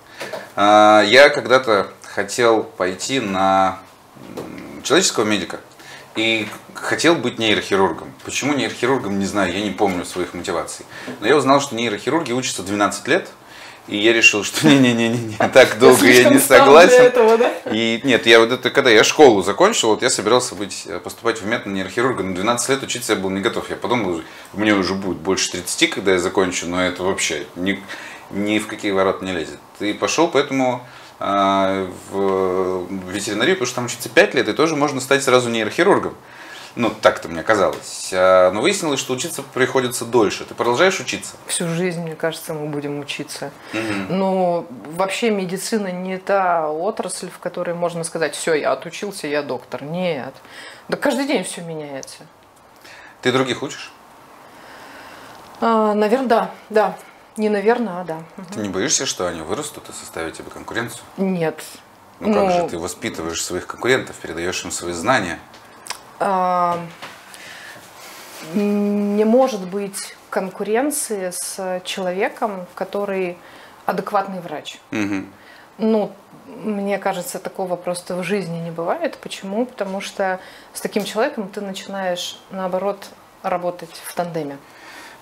[0.56, 3.78] А, я когда-то хотел пойти на
[4.82, 5.60] человеческого медика
[6.14, 8.12] и хотел быть нейрохирургом.
[8.24, 10.84] Почему нейрохирургом, не знаю, я не помню своих мотиваций.
[11.20, 13.28] Но я узнал, что нейрохирурги учатся 12 лет,
[13.88, 17.02] и я решил, что не-не-не, так долго я слишком не согласен.
[17.02, 17.52] этого, да?
[17.72, 21.40] И нет, я вот это, когда я школу закончил, вот я собирался быть, э, поступать
[21.40, 23.70] в мед на нейрохирурга, но 12 лет учиться я был не готов.
[23.70, 24.22] Я подумал,
[24.52, 27.82] мне уже будет больше 30, когда я закончу, но это вообще ни,
[28.30, 29.58] ни в какие ворота не лезет.
[29.80, 30.86] И пошел поэтому
[31.18, 36.14] а, в ветеринарию, потому что там учиться 5 лет, и тоже можно стать сразу нейрохирургом.
[36.74, 38.10] Ну, так-то мне казалось.
[38.14, 40.44] А, Но выяснилось, что учиться приходится дольше.
[40.44, 41.36] Ты продолжаешь учиться?
[41.46, 43.50] Всю жизнь, мне кажется, мы будем учиться.
[44.08, 49.82] Но вообще медицина не та отрасль, в которой можно сказать, все, я отучился, я доктор.
[49.82, 50.34] Нет.
[50.88, 52.18] Да каждый день все меняется.
[53.20, 53.92] Ты других учишь?
[55.60, 56.96] наверное, да, да.
[57.36, 58.22] Не наверное, а да.
[58.52, 61.02] Ты не боишься, что они вырастут и составят тебе конкуренцию?
[61.16, 61.62] Нет.
[62.20, 65.38] Ну как Ну, же ты воспитываешь своих конкурентов, передаешь им свои знания?
[66.24, 66.78] А,
[68.54, 73.36] не может быть конкуренции с человеком, который
[73.86, 74.78] адекватный врач.
[74.90, 75.32] Мгм.
[75.78, 76.12] Ну,
[76.46, 79.16] мне кажется, такого просто в жизни не бывает.
[79.18, 79.66] Почему?
[79.66, 80.38] Потому что
[80.72, 83.08] с таким человеком ты начинаешь, наоборот,
[83.42, 84.58] работать в тандеме.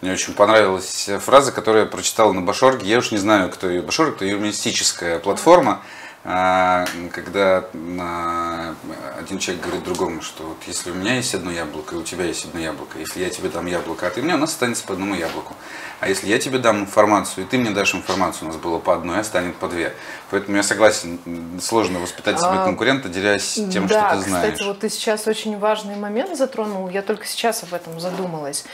[0.03, 2.88] Мне очень понравилась фраза, которую я прочитал на Башорге.
[2.88, 5.82] Я уж не знаю, кто ее Башорг, это юмористическая платформа.
[6.22, 7.64] А, когда
[7.98, 8.74] а,
[9.18, 12.26] один человек говорит другому, что вот если у меня есть одно яблоко, и у тебя
[12.26, 14.92] есть одно яблоко, если я тебе дам яблоко, а ты мне, у нас останется по
[14.92, 15.54] одному яблоку.
[16.00, 18.94] А если я тебе дам информацию, и ты мне дашь информацию, у нас было по
[18.94, 19.94] одной, а станет по две.
[20.30, 21.18] Поэтому я согласен,
[21.60, 24.46] сложно воспитать себе а, конкурента, делясь тем, да, что ты знаешь.
[24.46, 28.66] Да, кстати, вот ты сейчас очень важный момент затронул, я только сейчас об этом задумалась.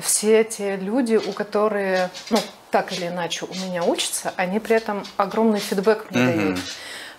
[0.00, 2.38] Все те люди, у которых, ну,
[2.74, 6.36] так или иначе у меня учатся, они при этом огромный фидбэк мне mm-hmm.
[6.36, 6.58] дают.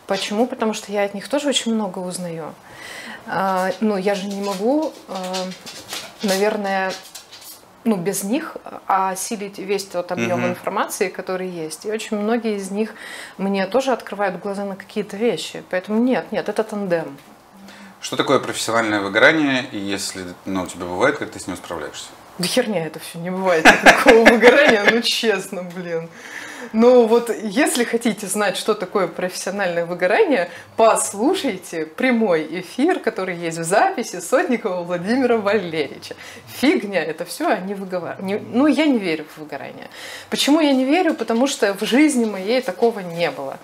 [0.06, 0.48] Почему?
[0.48, 2.54] Потому что я от них тоже очень много узнаю.
[3.26, 5.16] А, ну, я же не могу, а,
[6.24, 6.92] наверное,
[7.86, 10.50] ну, без них осилить весь тот объем mm-hmm.
[10.50, 11.86] информации, который есть.
[11.86, 12.94] И очень многие из них
[13.38, 15.64] мне тоже открывают глаза на какие-то вещи.
[15.70, 17.18] Поэтому нет, нет, это тандем.
[18.02, 22.10] Что такое профессиональное выгорание, и если ну, у тебя бывает, как ты с ним справляешься?
[22.38, 26.10] Да херня это все, не бывает такого выгорания, ну честно, блин.
[26.74, 33.64] Ну вот, если хотите знать, что такое профессиональное выгорание, послушайте прямой эфир, который есть в
[33.64, 36.16] записи Сотникова Владимира Валерьевича.
[36.48, 38.44] Фигня, это все они выговаривают.
[38.52, 39.90] Ну, я не верю в выгорание.
[40.30, 41.14] Почему я не верю?
[41.14, 43.60] Потому что в жизни моей такого не было.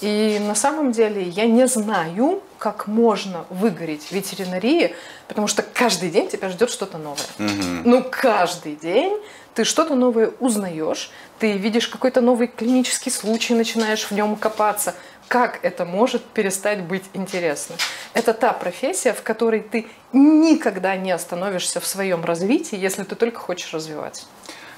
[0.00, 4.94] И на самом деле я не знаю, как можно выгореть в ветеринарии,
[5.28, 7.26] потому что каждый день тебя ждет что-то новое.
[7.38, 7.82] Угу.
[7.84, 9.16] Ну, каждый день
[9.54, 14.94] ты что-то новое узнаешь, ты видишь какой-то новый клинический случай, начинаешь в нем копаться.
[15.28, 17.76] Как это может перестать быть интересно?
[18.12, 23.40] Это та профессия, в которой ты никогда не остановишься в своем развитии, если ты только
[23.40, 24.26] хочешь развиваться.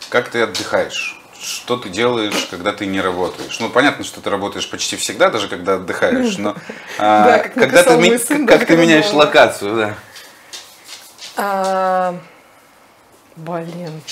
[0.08, 1.20] Как ты отдыхаешь?
[1.40, 3.60] Что ты делаешь, когда ты не работаешь?
[3.60, 6.56] Ну, понятно, что ты работаешь почти всегда, даже когда отдыхаешь, но
[6.98, 9.94] а, когда ты, как ты меняешь локацию, да?
[11.36, 12.14] А,
[13.36, 14.02] блин,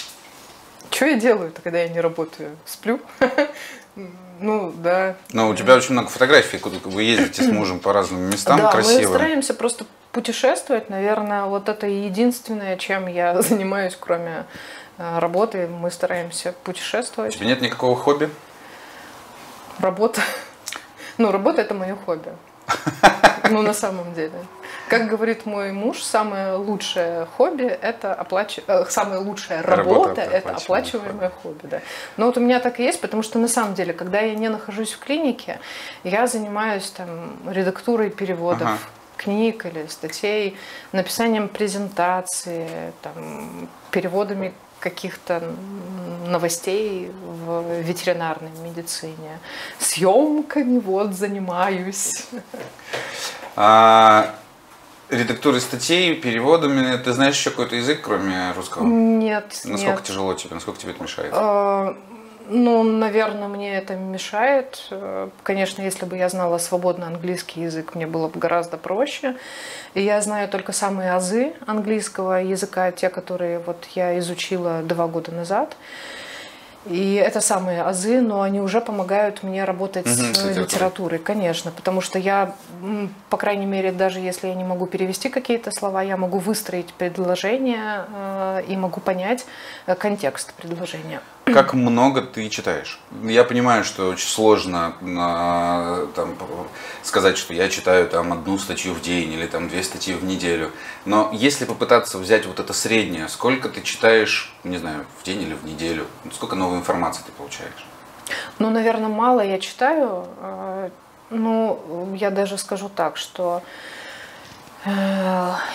[0.90, 2.56] что я делаю, когда я не работаю?
[2.64, 3.00] Сплю?
[4.38, 5.16] Ну, да.
[5.32, 8.70] Но у тебя очень много фотографий, куда вы ездите с мужем по разным местам да,
[8.70, 9.02] красивым.
[9.04, 10.90] мы стараемся просто путешествовать.
[10.90, 14.44] Наверное, вот это единственное, чем я занимаюсь, кроме
[14.98, 15.66] работы.
[15.66, 17.34] Мы стараемся путешествовать.
[17.34, 18.30] У тебя нет никакого хобби?
[19.78, 20.20] Работа.
[21.18, 22.30] Ну, работа– это мое хобби.
[23.50, 24.34] Ну, на самом деле.
[24.88, 28.58] Как говорит мой муж, самое лучшее хобби– это оплач...
[28.66, 31.60] Э, самая лучшая работа, работа– это оплачиваемое хобби.
[31.60, 31.80] хобби да.
[32.16, 34.48] Но вот у меня так и есть, потому что на самом деле, когда я не
[34.48, 35.58] нахожусь в клинике,
[36.04, 38.78] я занимаюсь там редактурой переводов, ага
[39.16, 40.56] книг или статей,
[40.92, 44.52] написанием презентации, там, переводами
[44.86, 45.42] каких-то
[46.28, 47.10] новостей
[47.44, 49.40] в ветеринарной медицине.
[49.80, 52.26] Съемками вот занимаюсь.
[53.56, 54.36] А,
[55.08, 56.96] редактурой статей, переводами.
[56.98, 58.84] Ты знаешь еще какой-то язык, кроме русского?
[58.84, 59.60] Нет.
[59.64, 60.04] Насколько нет.
[60.04, 60.54] тяжело тебе?
[60.54, 61.32] Насколько тебе это мешает?
[62.48, 64.90] Ну, наверное, мне это мешает.
[65.42, 69.36] Конечно, если бы я знала свободно английский язык, мне было бы гораздо проще.
[69.94, 75.32] И я знаю только самые азы английского языка, те, которые вот я изучила два года
[75.32, 75.76] назад.
[76.88, 82.00] И это самые азы, но они уже помогают мне работать угу, с литературой, конечно, потому
[82.00, 82.54] что я,
[83.28, 88.04] по крайней мере, даже если я не могу перевести какие-то слова, я могу выстроить предложение
[88.08, 89.46] э, и могу понять
[89.86, 91.20] э, контекст предложения.
[91.46, 92.98] Как много ты читаешь?
[93.22, 96.36] Я понимаю, что очень сложно э, там,
[97.04, 100.72] сказать, что я читаю там одну статью в день или там две статьи в неделю.
[101.04, 105.54] Но если попытаться взять вот это среднее, сколько ты читаешь, не знаю, в день или
[105.54, 107.86] в неделю, сколько новой информации ты получаешь?
[108.58, 110.26] Ну, наверное, мало я читаю.
[110.40, 110.90] Э,
[111.30, 113.62] ну, я даже скажу так, что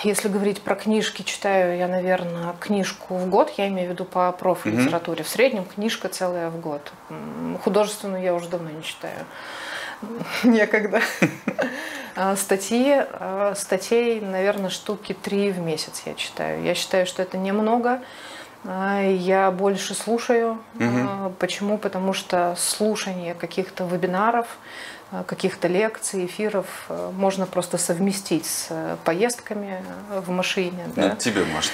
[0.04, 4.32] если говорить про книжки, читаю я, наверное, книжку в год, я имею в виду по
[4.32, 5.20] профилитературе.
[5.20, 5.26] Mm-hmm.
[5.26, 6.92] В среднем книжка целая в год.
[7.62, 9.18] Художественную я уже давно не читаю.
[10.44, 11.00] Некогда.
[12.14, 16.62] А, статьи, а, статей, наверное, штуки три в месяц я читаю.
[16.62, 18.02] Я считаю, что это немного.
[18.66, 20.58] А, я больше слушаю.
[20.74, 21.36] Угу.
[21.38, 21.78] Почему?
[21.78, 24.46] Потому что слушание каких-то вебинаров,
[25.26, 26.66] каких-то лекций, эфиров
[27.12, 30.84] можно просто совместить с поездками в машине.
[30.96, 31.16] Ну, да?
[31.16, 31.72] тебе может.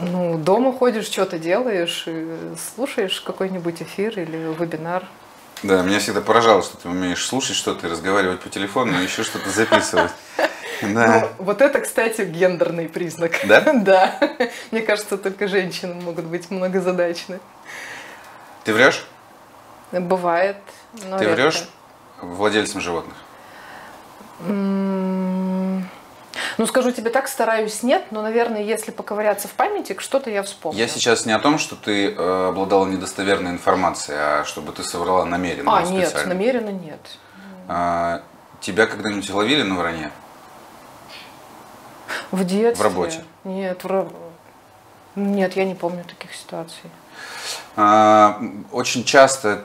[0.00, 2.06] ну, дома ходишь, что-то делаешь,
[2.74, 5.04] слушаешь какой-нибудь эфир или вебинар.
[5.64, 9.22] Да, меня всегда поражало, что ты умеешь слушать что-то и разговаривать по телефону, и еще
[9.22, 10.12] что-то записывать.
[10.82, 11.30] Да.
[11.38, 13.40] Ну, вот это, кстати, гендерный признак.
[13.44, 13.60] Да?
[13.74, 14.18] Да.
[14.72, 17.38] Мне кажется, только женщины могут быть многозадачны.
[18.64, 19.06] Ты врешь?
[19.92, 20.56] Бывает.
[21.02, 21.40] Но Ты редко.
[21.42, 21.68] врешь
[22.20, 23.16] владельцам животных?
[26.56, 30.78] Ну, скажу тебе так, стараюсь нет, но, наверное, если поковыряться в памяти, что-то я вспомню.
[30.78, 35.24] Я сейчас не о том, что ты э, обладала недостоверной информацией, а чтобы ты соврала
[35.24, 35.76] намеренно.
[35.78, 37.00] А, нет, намеренно нет.
[37.68, 38.22] А,
[38.60, 40.10] тебя когда-нибудь ловили на вранье?
[42.30, 42.74] В детстве?
[42.74, 43.24] В работе?
[43.44, 44.08] Нет, в...
[45.16, 46.90] Нет, я не помню таких ситуаций.
[47.76, 48.40] А,
[48.70, 49.64] Очень часто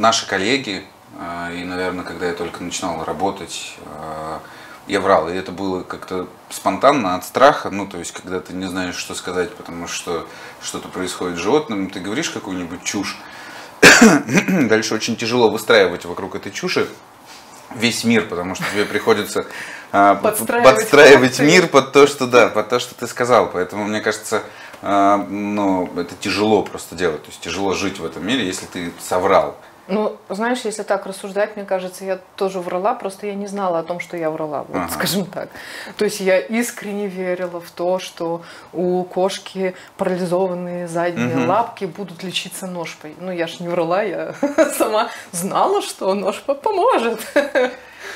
[0.00, 0.82] наши коллеги,
[1.18, 4.40] а, и, наверное, когда я только начинал работать, а,
[4.86, 8.66] я врал, и это было как-то спонтанно от страха, ну, то есть, когда ты не
[8.66, 10.26] знаешь, что сказать, потому что
[10.62, 13.18] что-то происходит с животным, ты говоришь какую-нибудь чушь,
[14.48, 16.88] дальше очень тяжело выстраивать вокруг этой чуши
[17.74, 19.46] весь мир, потому что тебе приходится
[19.92, 23.50] а, Подстраивать подстраивать мир под то, что да, под то, что ты сказал.
[23.52, 24.42] Поэтому мне кажется,
[24.82, 27.22] ну, это тяжело просто делать.
[27.22, 29.56] То есть тяжело жить в этом мире, если ты соврал.
[29.90, 33.82] Ну, знаешь, если так рассуждать, мне кажется, я тоже врала, просто я не знала о
[33.82, 34.88] том, что я врала, вот, Ага.
[34.92, 35.48] скажем так.
[35.96, 41.48] То есть я искренне верила в то, что у кошки парализованные задние Мгм.
[41.48, 43.14] лапки будут лечиться ножпой.
[43.20, 44.34] Ну, я ж не врала, я
[44.78, 47.20] сама знала, что ножпа поможет.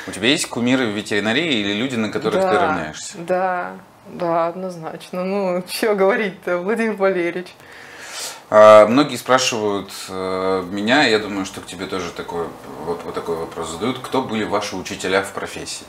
[0.06, 3.18] У тебя есть кумиры в ветеринарии или люди, на которых ты Да, равняешься?
[3.18, 3.72] Да,
[4.08, 5.24] да, однозначно.
[5.24, 7.48] Ну, что говорить-то, Владимир Валерьевич.
[8.50, 12.46] А, Многие спрашивают э, меня, я думаю, что к тебе тоже такой,
[12.84, 13.98] вот, вот такой вопрос задают.
[13.98, 15.86] Кто были ваши учителя в профессии?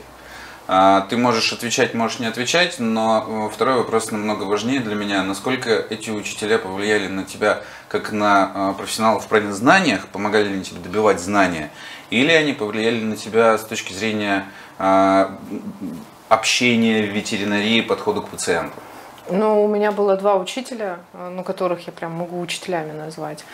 [0.68, 5.22] А, Ты можешь отвечать, можешь не отвечать, но э, второй вопрос намного важнее для меня.
[5.22, 10.54] Насколько эти учителя повлияли на тебя как на э, профессионала в правильных знаниях, помогали ли
[10.54, 11.70] они тебе добивать знания,
[12.10, 14.46] или они повлияли на тебя с точки зрения
[14.78, 15.38] а,
[16.28, 18.76] общения в ветеринарии, подхода к пациенту?
[19.28, 23.44] Ну, у меня было два учителя, э, ну, которых я прям могу учителями назвать.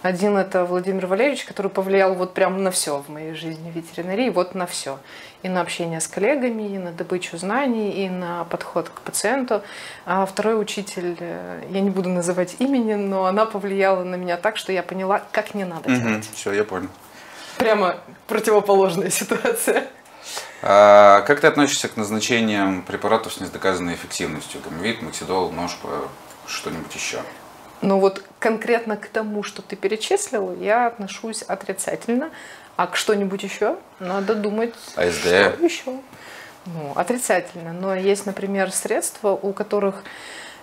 [0.00, 4.30] Один это Владимир Валерьевич, который повлиял вот прям на все в моей жизни в ветеринарии,
[4.30, 4.98] вот на все.
[5.42, 9.62] И на общение с коллегами, и на добычу знаний, и на подход к пациенту.
[10.06, 14.56] А второй учитель, э, я не буду называть имени, но она повлияла на меня так,
[14.56, 16.28] что я поняла, как не надо делать.
[16.34, 16.88] Все, я понял.
[17.58, 17.96] Прямо
[18.28, 19.88] противоположная ситуация.
[20.62, 24.60] А как ты относишься к назначениям препаратов с недоказанной эффективностью?
[24.64, 26.08] Гамвит, максидол, ножпа,
[26.46, 27.20] что-нибудь еще?
[27.80, 32.30] Но вот конкретно к тому, что ты перечислил, я отношусь отрицательно.
[32.76, 35.20] А к что-нибудь еще надо думать, АСД?
[35.20, 36.00] что еще.
[36.66, 37.72] Ну, отрицательно.
[37.72, 40.02] Но есть, например, средства, у которых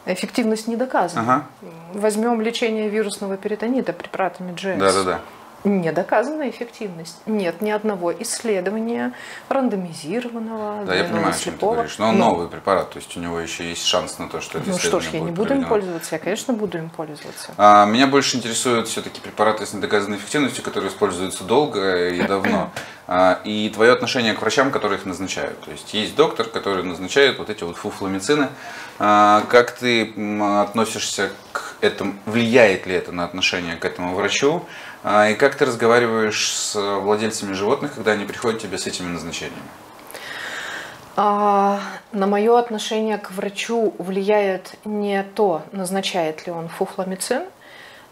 [0.05, 1.21] эффективность не доказана.
[1.21, 1.45] Ага.
[1.93, 4.77] Возьмем лечение вирусного перитонита препаратами GS.
[4.77, 5.21] Да-да-да.
[5.65, 7.17] Не доказана эффективность.
[7.25, 9.13] Нет ни одного исследования
[9.49, 11.97] рандомизированного, Да, я понимаю, о чем ты говоришь.
[11.97, 14.69] Но Но- новый препарат, то есть у него еще есть шанс на то, что это
[14.69, 15.67] Ну что ж, я не буду им проведено.
[15.69, 16.15] пользоваться.
[16.15, 17.53] Я, конечно, буду им пользоваться.
[17.57, 22.71] А, Меня больше интересуют все-таки препараты с недоказанной эффективностью, которые используются долго и давно.
[23.07, 25.59] А, И твое отношение к врачам, которые их назначают.
[25.61, 28.47] То есть есть доктор, который назначает вот эти вот фуфломицины.
[28.97, 30.11] А, Как ты
[30.63, 32.15] относишься к этому?
[32.25, 34.65] Влияет ли это на отношение к этому врачу?
[35.07, 39.07] А, И как ты разговариваешь с владельцами животных, когда они приходят к тебе с этими
[39.07, 39.61] назначениями?
[41.15, 41.79] А,
[42.11, 47.43] на мое отношение к врачу влияет не то, назначает ли он фуфломицин,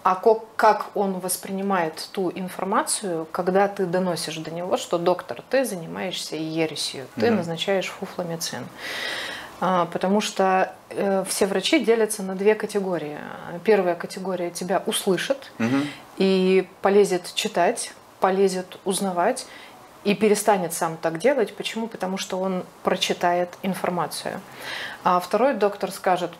[0.04, 0.22] а
[0.56, 7.08] как он воспринимает ту информацию, когда ты доносишь до него, что доктор, ты занимаешься ересью,
[7.16, 7.38] ты Мгм.
[7.38, 8.68] назначаешь фуфломицин.
[9.66, 13.18] А, Потому что э, все врачи делятся на две категории.
[13.64, 15.88] Первая категория тебя услышит Мгм.
[16.18, 19.46] и полезет читать, полезет узнавать
[20.04, 21.56] и перестанет сам так делать.
[21.56, 21.88] Почему?
[21.88, 24.42] Потому что он прочитает информацию.
[25.06, 26.32] А второй доктор скажет,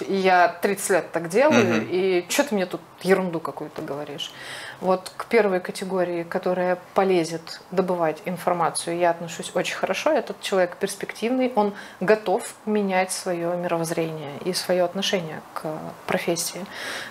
[0.00, 1.88] «Пф, я 30 лет так делаю, Мгм.
[1.90, 4.32] и что ты мне тут ерунду какую-то говоришь?
[4.80, 10.10] Вот к первой категории, которая полезет добывать информацию, я отношусь очень хорошо.
[10.12, 15.66] Этот человек перспективный, он готов менять свое мировоззрение и свое отношение к
[16.06, 16.64] профессии.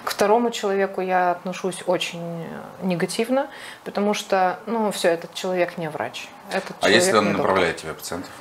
[0.04, 2.46] К второму человеку я отношусь очень
[2.82, 3.48] негативно,
[3.84, 6.28] потому что, ну, все, этот человек не врач.
[6.52, 8.32] Этот А если он направляет тебе пациентов?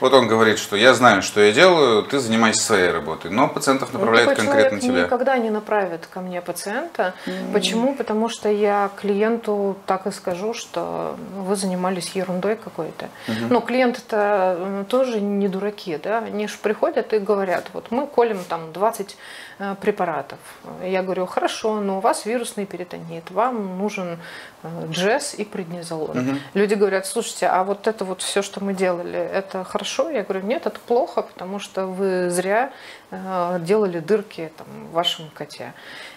[0.00, 3.90] Вот он говорит, что я знаю, что я делаю, ты занимайся своей работой, но пациентов
[3.92, 5.04] Ну, направляет такой конкретно тебя.
[5.04, 7.14] никогда не направит ко мне пациента.
[7.52, 7.94] Почему?
[7.94, 13.08] Потому что я клиенту так и скажу, что ну, вы занимались ерундой какой-то.
[13.50, 16.18] Но клиенты это тоже не дураки, да?
[16.18, 19.16] Они же приходят и говорят, вот мы колем там 20
[19.58, 20.38] э, препаратов.
[20.82, 24.18] Я говорю, хорошо, но у вас вирусный перитонит, вам нужен
[24.62, 26.18] э, джесс и преднизолон.
[26.18, 26.40] Мгм.
[26.54, 30.10] Люди говорят, слушайте, а вот это вот все, что мы делали, это хорошо?
[30.10, 32.72] Я говорю, нет, это плохо, потому что вы зря
[33.10, 35.72] э, делали дырки там, в вашем коте.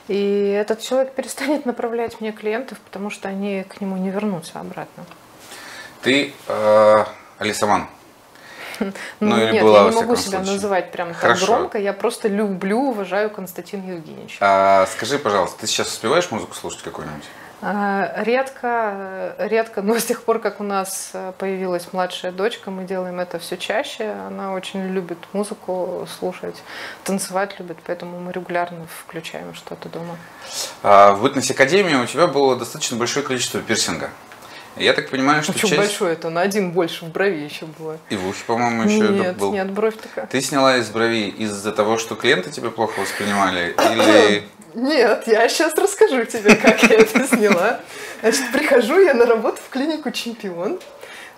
[0.07, 5.05] И этот человек перестанет направлять мне клиентов, потому что они к нему не вернутся обратно.
[6.01, 7.05] Ты э,
[7.37, 7.87] Алисаман.
[9.19, 10.53] Ну, или нет, была, я не могу себя случае.
[10.53, 11.77] называть прям так громко.
[11.77, 14.37] Я просто люблю, уважаю Константина Евгеньевича.
[14.41, 17.25] А, скажи, пожалуйста, ты сейчас успеваешь музыку слушать какую-нибудь?
[17.63, 22.85] А, редко, редко, но с тех пор, как у нас э, появилась младшая дочка, мы
[22.85, 24.09] делаем это все чаще.
[24.09, 26.55] Она очень любит музыку слушать,
[27.03, 30.17] танцевать любит, поэтому мы регулярно включаем что-то дома.
[30.81, 34.09] А, в бытность академии у тебя было достаточно большое количество пирсинга.
[34.77, 35.81] Я так понимаю, что Почему часть...
[35.81, 36.13] большое?
[36.13, 37.97] Это на один больше в брови еще было.
[38.09, 39.51] И в ухе, по-моему, еще Нет, был.
[39.51, 40.27] нет, бровь такая.
[40.27, 43.75] Ты сняла из брови из-за того, что клиенты тебя плохо воспринимали?
[43.91, 44.43] Или
[44.73, 47.81] Нет, я сейчас расскажу тебе, как я это сняла.
[48.21, 50.79] Значит, прихожу я на работу в клинику «Чемпион».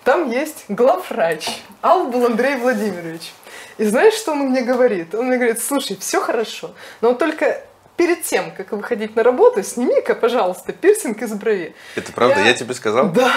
[0.04, 1.48] Там есть главврач.
[1.82, 3.32] Ал был Андрей Владимирович.
[3.78, 5.14] И знаешь, что он мне говорит?
[5.14, 7.62] Он мне говорит, слушай, все хорошо, но только
[7.96, 11.74] перед тем, как выходить на работу, сними-ка, пожалуйста, пирсинг из брови.
[11.96, 13.10] это правда, Я- я тебе сказал?
[13.10, 13.32] Да,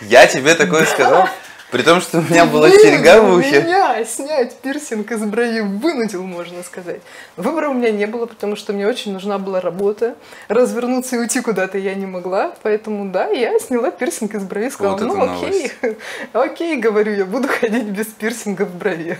[0.00, 1.28] Я тебе такое сказал?
[1.70, 3.60] При том, что у меня была вынудил серьга в ухе.
[3.60, 7.02] меня снять пирсинг из брови, вынудил, можно сказать.
[7.36, 10.14] Выбора у меня не было, потому что мне очень нужна была работа.
[10.48, 14.96] Развернуться и уйти куда-то я не могла, поэтому да, я сняла пирсинг из брови, сказала,
[14.96, 15.70] Вот ну окей,
[16.32, 19.18] окей, говорю, я буду ходить без пирсинга в брови.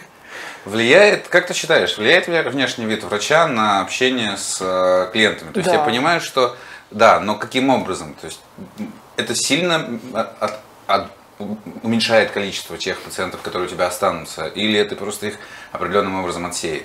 [0.73, 5.51] Влияет, как ты считаешь, влияет ли внешний вид врача на общение с э, клиентами?
[5.53, 5.77] То есть Да.
[5.79, 6.57] я понимаю, что
[6.91, 8.15] да, но каким образом?
[8.21, 8.41] То есть
[9.17, 11.11] это сильно м, от- от-
[11.83, 15.39] уменьшает количество тех пациентов, которые у тебя останутся, или это просто их
[15.73, 16.85] определенным образом отсеет?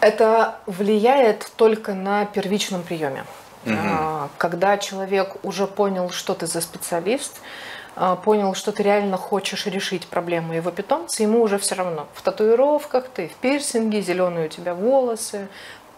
[0.00, 3.24] Это влияет только на первичном приеме.
[3.68, 7.32] А, Когда человек уже понял, что ты за специалист,
[8.24, 12.06] понял, что ты реально хочешь решить проблему его питомца, ему уже все равно.
[12.14, 15.48] В татуировках ты, в пирсинге, зеленые у тебя волосы,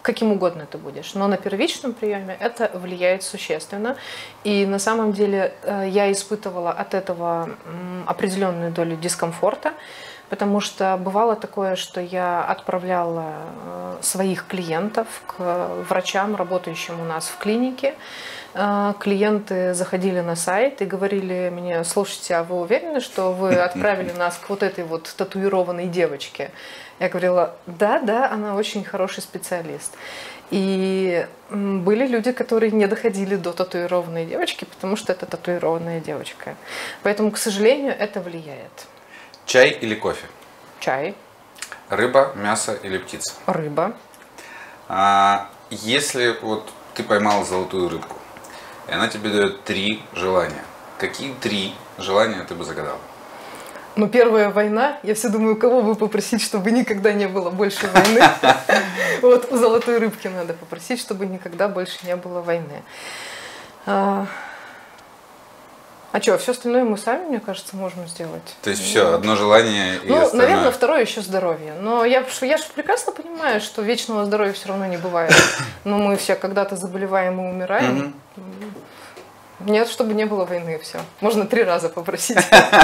[0.01, 1.13] каким угодно ты будешь.
[1.13, 3.95] Но на первичном приеме это влияет существенно.
[4.43, 7.49] И на самом деле э, я испытывала от этого
[8.05, 9.73] определенную долю дискомфорта,
[10.29, 17.27] потому что бывало такое, что я отправляла э, своих клиентов к врачам, работающим у нас
[17.27, 17.95] в клинике.
[18.53, 24.11] Э, Клиенты заходили на сайт и говорили мне, слушайте, а вы уверены, что вы отправили
[24.11, 26.51] нас к вот этой вот татуированной девочке?
[26.99, 29.93] Я говорила, да, да, она очень хороший специалист.
[30.51, 36.55] И были люди, которые не доходили до татуированной девочки, потому что это татуированная девочка.
[37.03, 38.87] Поэтому, к сожалению, это влияет.
[39.45, 40.25] Чай или кофе?
[40.79, 41.15] Чай,
[41.89, 43.33] Рыба, мясо или птица?
[43.47, 43.93] рыба.
[44.87, 48.15] А если вот ты поймал золотую рыбку,
[48.89, 50.63] и она тебе дает три желания,
[50.97, 52.97] какие три желания ты бы загадал?
[53.95, 58.21] Ну, первая война, я все думаю, кого бы попросить, чтобы никогда не было больше войны.
[59.21, 62.81] Вот у золотой рыбки надо попросить, чтобы никогда больше не было войны.
[66.11, 68.41] А что, все остальное мы сами, мне кажется, можем сделать.
[68.63, 70.47] То есть все, одно желание и Ну, остальное.
[70.47, 71.73] наверное, второе еще здоровье.
[71.79, 75.31] Но я, я же прекрасно понимаю, что вечного здоровья все равно не бывает.
[75.83, 78.15] Но мы все когда-то заболеваем и умираем.
[79.59, 80.99] Нет, чтобы не было войны, все.
[81.21, 82.37] Можно три раза попросить.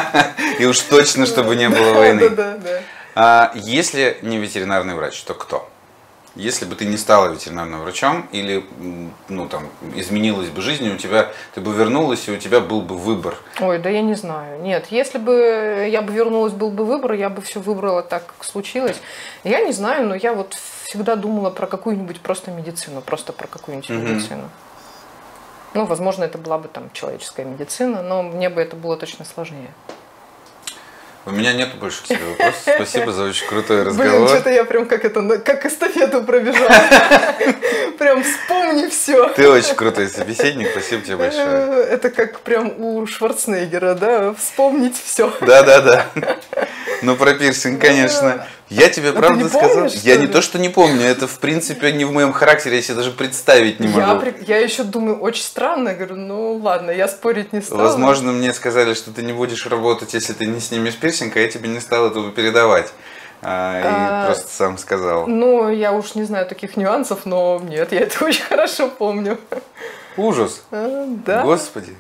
[0.60, 2.30] И уж точно, чтобы не было войны.
[2.30, 2.80] Да, да, да.
[3.16, 5.70] А если не ветеринарный врач, то кто?
[6.36, 8.66] Если бы ты не стала ветеринарным врачом или
[9.30, 12.98] ну, там, изменилась бы жизнь, у тебя, ты бы вернулась, и у тебя был бы
[12.98, 13.38] выбор.
[13.62, 14.62] Ой, да я не знаю.
[14.62, 18.44] Нет, если бы я бы вернулась, был бы выбор, я бы все выбрала так, как
[18.44, 18.98] случилось.
[19.46, 23.90] Я не знаю, но я вот всегда думала про какую-нибудь просто медицину, просто про какую-нибудь
[23.90, 24.04] Мгм.
[24.14, 24.50] медицину.
[25.74, 29.74] Ну, возможно, это была бы там человеческая медицина, но мне бы это было точно сложнее.
[31.26, 32.76] У меня нет больше к тебе вопросов.
[32.76, 34.30] Спасибо за очень крутой Блин, разговор.
[34.30, 36.70] что-то я прям как это, как эстафету пробежала.
[37.98, 39.30] Прям вспомни все.
[39.30, 41.84] Ты очень крутой собеседник, спасибо тебе большое.
[41.86, 45.34] Это как прям у Шварценеггера, да, вспомнить все.
[45.42, 46.08] Да-да-да.
[47.02, 48.48] Ну, про пирсинг, конечно.
[48.70, 49.70] Я тебе А ты правда не сказал.
[49.70, 50.32] помнишь, Я не ли?
[50.34, 53.80] то, что не помню, это в принципе не в моем характере, я себе даже представить
[53.80, 54.22] не Я, могу.
[54.22, 55.90] при- я еще думаю, очень странно.
[55.90, 57.84] Я говорю, ну ладно, я спорить не стала.
[57.84, 61.48] Возможно, мне сказали, что ты не будешь работать, если ты не снимешь пирсинг, а я
[61.48, 62.92] тебе не стал этого передавать.
[63.44, 65.28] А, и А, просто сам сказал.
[65.28, 69.38] Ну, я уж не знаю таких нюансов, но нет, я это очень хорошо помню.
[70.18, 70.64] Ужас.
[70.72, 71.44] А, Да.
[71.44, 71.96] Господи.